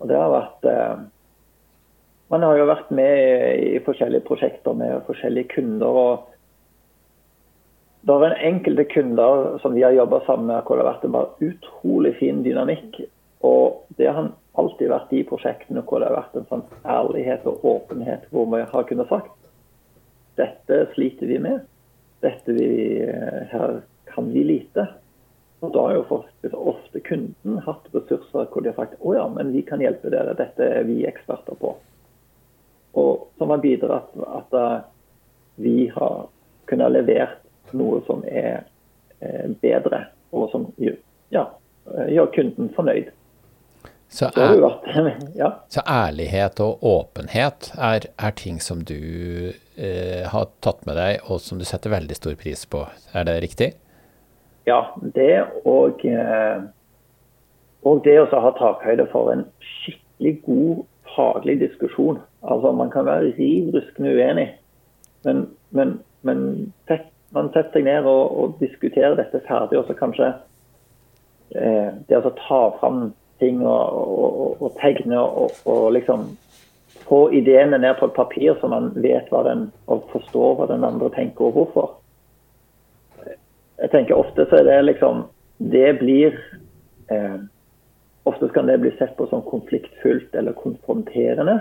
Og 0.00 0.10
det 0.10 0.16
har 0.18 0.32
vært 0.32 0.70
eh, 0.70 0.94
Man 2.32 2.42
har 2.42 2.56
jo 2.58 2.66
vært 2.66 2.88
med 2.90 3.60
i 3.62 3.80
forskjellige 3.84 4.24
prosjekter 4.26 4.74
med 4.74 5.04
forskjellige 5.06 5.52
kunder. 5.54 5.98
og 6.04 6.33
det 8.04 8.14
er 8.28 8.40
enkelte 8.50 8.84
kunder 8.84 9.58
som 9.62 9.74
vi 9.74 9.82
har 9.82 9.94
jobba 9.96 10.20
sammen 10.26 10.50
med, 10.50 10.64
hvor 10.64 10.76
det 10.76 10.84
har 10.84 10.92
vært 10.92 11.04
en 11.06 11.14
bare 11.14 11.46
utrolig 11.46 12.14
fin 12.18 12.42
dynamikk. 12.44 12.98
Og 13.44 13.84
det 13.96 14.10
har 14.12 14.32
alltid 14.60 14.90
vært 14.92 15.12
de 15.12 15.22
prosjektene 15.28 15.84
hvor 15.86 16.02
det 16.02 16.10
har 16.10 16.18
vært 16.18 16.36
en 16.36 16.50
sånn 16.50 16.64
ærlighet 16.84 17.46
og 17.48 17.64
åpenhet, 17.64 18.26
hvor 18.30 18.50
vi 18.52 18.60
har 18.60 18.88
kunnet 18.88 19.08
sagt 19.08 19.32
dette 20.36 20.80
sliter 20.92 21.30
vi 21.30 21.38
med. 21.38 21.64
Dette 22.24 22.52
vi, 22.56 22.68
her 23.52 23.80
kan 24.10 24.28
vi 24.34 24.44
lite. 24.44 24.86
Og 25.64 25.72
da 25.72 25.86
har 25.86 25.96
jo 25.96 26.06
faktisk 26.08 26.56
ofte 26.58 27.00
kunden 27.06 27.60
hatt 27.64 27.86
ressurser 27.94 28.50
hvor 28.50 28.64
de 28.64 28.72
har 28.72 28.80
sagt 28.82 29.00
å 29.00 29.14
ja, 29.16 29.24
men 29.32 29.52
vi 29.54 29.62
kan 29.64 29.80
hjelpe 29.80 30.12
dere, 30.12 30.36
dette 30.36 30.66
er 30.80 30.84
vi 30.88 31.04
eksperter 31.08 31.56
på. 31.60 31.72
Og 33.00 33.30
som 33.38 33.54
har 33.54 33.62
bidratt 33.64 34.12
at 34.28 34.58
vi 35.56 35.88
har 35.94 36.26
kunnet 36.68 36.92
levert 36.92 37.43
noe 37.76 38.00
som 38.08 38.24
er 38.28 38.64
eh, 39.20 39.50
bedre, 39.62 40.06
og 40.34 40.48
som 40.52 40.68
ja, 41.32 41.46
gjør 42.08 42.32
kunden 42.34 42.72
fornøyd. 42.76 43.12
Så, 44.14 44.26
er, 44.36 44.80
ja. 45.34 45.48
så 45.68 45.82
ærlighet 45.90 46.60
og 46.62 46.84
åpenhet 46.86 47.72
er, 47.74 48.04
er 48.14 48.34
ting 48.38 48.60
som 48.62 48.84
du 48.86 48.94
eh, 49.74 50.22
har 50.30 50.52
tatt 50.62 50.84
med 50.86 50.94
deg, 51.00 51.24
og 51.26 51.40
som 51.42 51.58
du 51.58 51.66
setter 51.66 51.90
veldig 51.90 52.14
stor 52.14 52.36
pris 52.38 52.62
på. 52.70 52.84
Er 53.10 53.26
det 53.26 53.40
riktig? 53.42 53.72
Ja, 54.68 54.84
det 55.16 55.42
og, 55.66 56.04
eh, 56.06 56.62
og 57.82 58.04
det 58.06 58.14
å 58.22 58.28
ha 58.30 58.52
takhøyde 58.54 59.08
for 59.10 59.32
en 59.34 59.42
skikkelig 59.82 60.36
god 60.46 60.84
faglig 61.16 61.58
diskusjon. 61.64 62.22
Altså, 62.46 62.72
Man 62.72 62.94
kan 62.94 63.10
være 63.10 63.34
riv 63.34 63.74
ruskende 63.74 64.14
uenig, 64.14 64.48
men, 65.26 65.48
men, 65.70 65.98
men 66.22 66.72
man 67.34 67.50
setter 67.52 67.80
seg 67.80 67.86
ned 67.88 68.06
og, 68.08 68.24
og, 68.38 68.56
diskuterer 68.62 69.16
dette 69.18 69.42
ferdig, 69.48 69.78
og 69.78 69.88
så 69.88 69.96
kanskje 69.98 70.30
eh, 71.58 71.90
det 72.08 72.20
å 72.20 72.34
ta 72.38 72.62
fram 72.80 73.08
ting 73.42 73.60
og, 73.66 73.98
og, 73.98 74.62
og 74.62 74.76
tegne 74.80 75.18
og, 75.20 75.90
liksom 75.94 76.30
få 77.04 77.26
ideene 77.36 77.78
ned 77.82 77.98
på 77.98 78.08
et 78.08 78.16
papir 78.16 78.54
så 78.60 78.70
man 78.70 78.92
vet 78.96 79.28
hva 79.32 79.42
den, 79.44 79.66
og 79.90 80.06
forstår 80.12 80.54
hva 80.56 80.68
den 80.70 80.86
andre 80.86 81.10
tenker 81.12 81.50
og 81.50 81.58
hvorfor. 81.58 81.90
Jeg 83.82 83.90
tenker 83.90 84.16
Ofte 84.16 84.46
så 84.48 84.60
er 84.60 84.68
det 84.68 84.76
liksom 84.86 85.24
Det 85.58 85.96
blir 85.98 86.36
eh, 87.10 87.40
Ofte 88.24 88.48
kan 88.54 88.70
det 88.70 88.78
bli 88.80 88.92
sett 88.96 89.16
på 89.18 89.26
som 89.28 89.42
konfliktfullt 89.44 90.34
eller 90.34 90.56
konfronterende. 90.56 91.58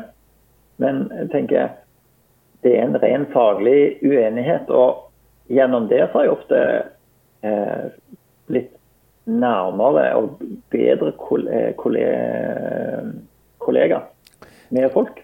Men 0.79 1.09
jeg 1.12 1.31
tenker 1.33 1.73
det 2.63 2.77
er 2.77 2.86
en 2.86 3.01
ren 3.01 3.25
faglig 3.33 3.97
uenighet. 4.05 4.69
og 4.69 5.12
gjennom 5.51 5.88
det 5.91 6.06
så 6.08 6.19
har 6.19 6.27
jeg 6.27 6.36
ofte 6.38 6.62
eh, 7.43 7.86
blitt 8.51 8.71
nærmere 9.29 10.10
og 10.19 10.41
bedre 10.73 11.13
eh, 11.13 11.69
kollega 13.63 14.01
med 14.73 14.89
folk. 14.93 15.21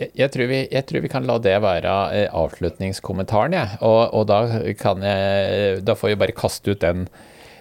Jeg 0.00 0.30
tror, 0.32 0.46
vi, 0.48 0.62
jeg 0.72 0.84
tror, 0.88 1.02
vi, 1.04 1.10
kan 1.12 1.26
la 1.28 1.36
det 1.44 1.58
være 1.60 1.94
eh, 2.16 2.28
avslutningskommentaren. 2.32 3.56
Ja. 3.56 3.66
Og, 3.84 4.14
og 4.16 4.28
da, 4.30 4.40
jeg, 4.64 5.82
da, 5.84 5.96
får 5.96 6.14
vi 6.14 6.20
bare 6.22 6.36
kaste 6.36 6.72
ut 6.72 6.80
den, 6.80 7.04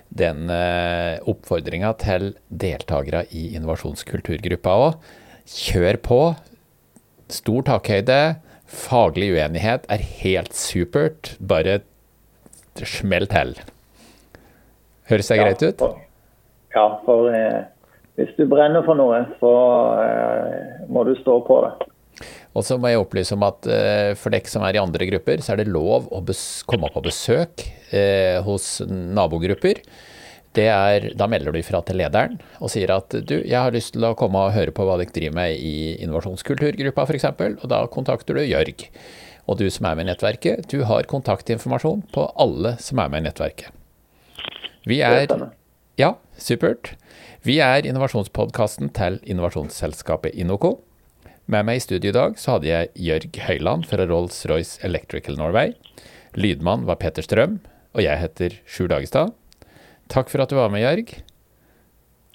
den 0.08 0.48
uh, 0.48 1.20
oppfordringa 1.28 1.92
til 2.00 2.32
deltakere 2.48 3.26
i 3.36 3.50
innovasjonskulturgruppa 3.60 4.78
òg. 4.86 5.10
Kjør 5.50 6.00
på. 6.06 6.22
Stor 7.30 7.68
takhøyde. 7.68 8.22
Faglig 8.70 9.32
uenighet 9.34 9.88
er 9.90 10.04
helt 10.22 10.54
supert. 10.58 11.34
Bare 11.40 11.80
smell 12.86 13.26
til. 13.28 13.56
Høres 15.10 15.32
det 15.32 15.38
ja, 15.40 15.46
greit 15.46 15.64
ut? 15.66 15.82
For, 15.82 16.02
ja, 16.76 16.86
for 17.04 17.32
eh, 17.34 17.64
hvis 18.20 18.36
du 18.38 18.46
brenner 18.52 18.86
for 18.86 19.00
noe, 19.00 19.24
så 19.42 19.54
eh, 20.04 20.84
må 20.92 21.04
du 21.08 21.16
stå 21.20 21.40
på 21.48 21.62
det. 21.66 21.74
Og 22.58 22.66
så 22.66 22.78
må 22.82 22.92
jeg 22.92 23.02
opplyse 23.02 23.36
om 23.36 23.46
at 23.48 23.68
eh, 23.72 24.12
for 24.20 24.34
dere 24.34 24.52
som 24.52 24.66
er 24.68 24.78
i 24.78 24.82
andre 24.82 25.10
grupper, 25.10 25.42
så 25.44 25.54
er 25.54 25.64
det 25.64 25.74
lov 25.74 26.10
å 26.14 26.22
komme 26.70 26.90
på 26.94 27.04
besøk 27.06 27.66
eh, 27.96 28.38
hos 28.46 28.80
nabogrupper 28.86 29.82
er, 30.58 31.12
da 31.16 31.28
melder 31.30 31.54
du 31.54 31.60
ifra 31.60 31.82
til 31.86 32.00
lederen 32.02 32.40
og 32.60 32.72
sier 32.74 32.90
at 32.96 33.14
du, 33.14 33.36
jeg 33.38 33.56
har 33.60 33.72
lyst 33.72 33.94
til 33.94 34.04
å 34.08 34.16
komme 34.18 34.42
og 34.48 34.56
høre 34.56 34.74
på 34.74 34.86
hva 34.88 34.98
dere 34.98 35.14
driver 35.14 35.36
med 35.38 35.56
i 35.62 35.96
innovasjonskulturgruppa 36.02 37.06
f.eks., 37.06 37.28
og 37.62 37.68
da 37.70 37.84
kontakter 37.88 38.40
du 38.40 38.42
Jørg. 38.42 38.88
Og 39.50 39.58
du 39.62 39.70
som 39.70 39.86
er 39.90 39.96
med 39.98 40.08
i 40.08 40.12
nettverket, 40.12 40.68
du 40.70 40.84
har 40.90 41.08
kontaktinformasjon 41.10 42.04
på 42.14 42.26
alle 42.38 42.76
som 42.82 43.02
er 43.02 43.10
med 43.14 43.24
i 43.24 43.30
nettverket. 43.30 43.72
Vi 44.90 45.02
er 45.06 45.28
Ja, 46.00 46.14
supert. 46.40 46.94
Vi 47.44 47.58
er 47.60 47.84
innovasjonspodkasten 47.88 48.92
til 48.96 49.20
innovasjonsselskapet 49.28 50.36
Inoco. 50.36 50.78
Med 51.50 51.66
meg 51.66 51.80
i 51.80 51.84
studio 51.84 52.12
i 52.12 52.16
dag 52.16 52.38
så 52.40 52.56
hadde 52.56 52.70
jeg 52.70 52.92
Jørg 52.96 53.40
Høyland 53.48 53.88
fra 53.90 54.06
Rolls-Royce 54.06 54.84
Electrical 54.86 55.36
Norway. 55.40 55.74
Lydmann 56.38 56.86
var 56.88 57.00
Peter 57.02 57.26
Strøm, 57.26 57.60
og 57.98 58.04
jeg 58.06 58.22
heter 58.22 58.56
Sjur 58.70 58.88
Dagestad. 58.92 59.34
Takk 60.10 60.32
for 60.32 60.42
at 60.42 60.50
du 60.50 60.58
var 60.58 60.72
med, 60.74 60.82
Jørg. 60.82 61.12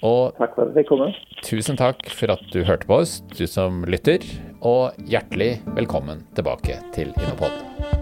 Og 0.05 0.37
takk 0.37 0.55
for 0.55 0.63
at 0.63 0.71
jeg 0.71 0.83
fikk 0.83 0.91
komme. 0.93 1.09
Tusen 1.43 1.79
takk 1.79 2.07
for 2.13 2.31
at 2.35 2.43
du 2.53 2.61
hørte 2.67 2.87
på 2.87 3.01
oss, 3.01 3.17
du 3.35 3.43
som 3.51 3.83
lytter. 3.89 4.23
Og 4.65 4.95
hjertelig 5.11 5.57
velkommen 5.75 6.23
tilbake 6.39 6.79
til 6.95 7.11
Innopod. 7.19 7.94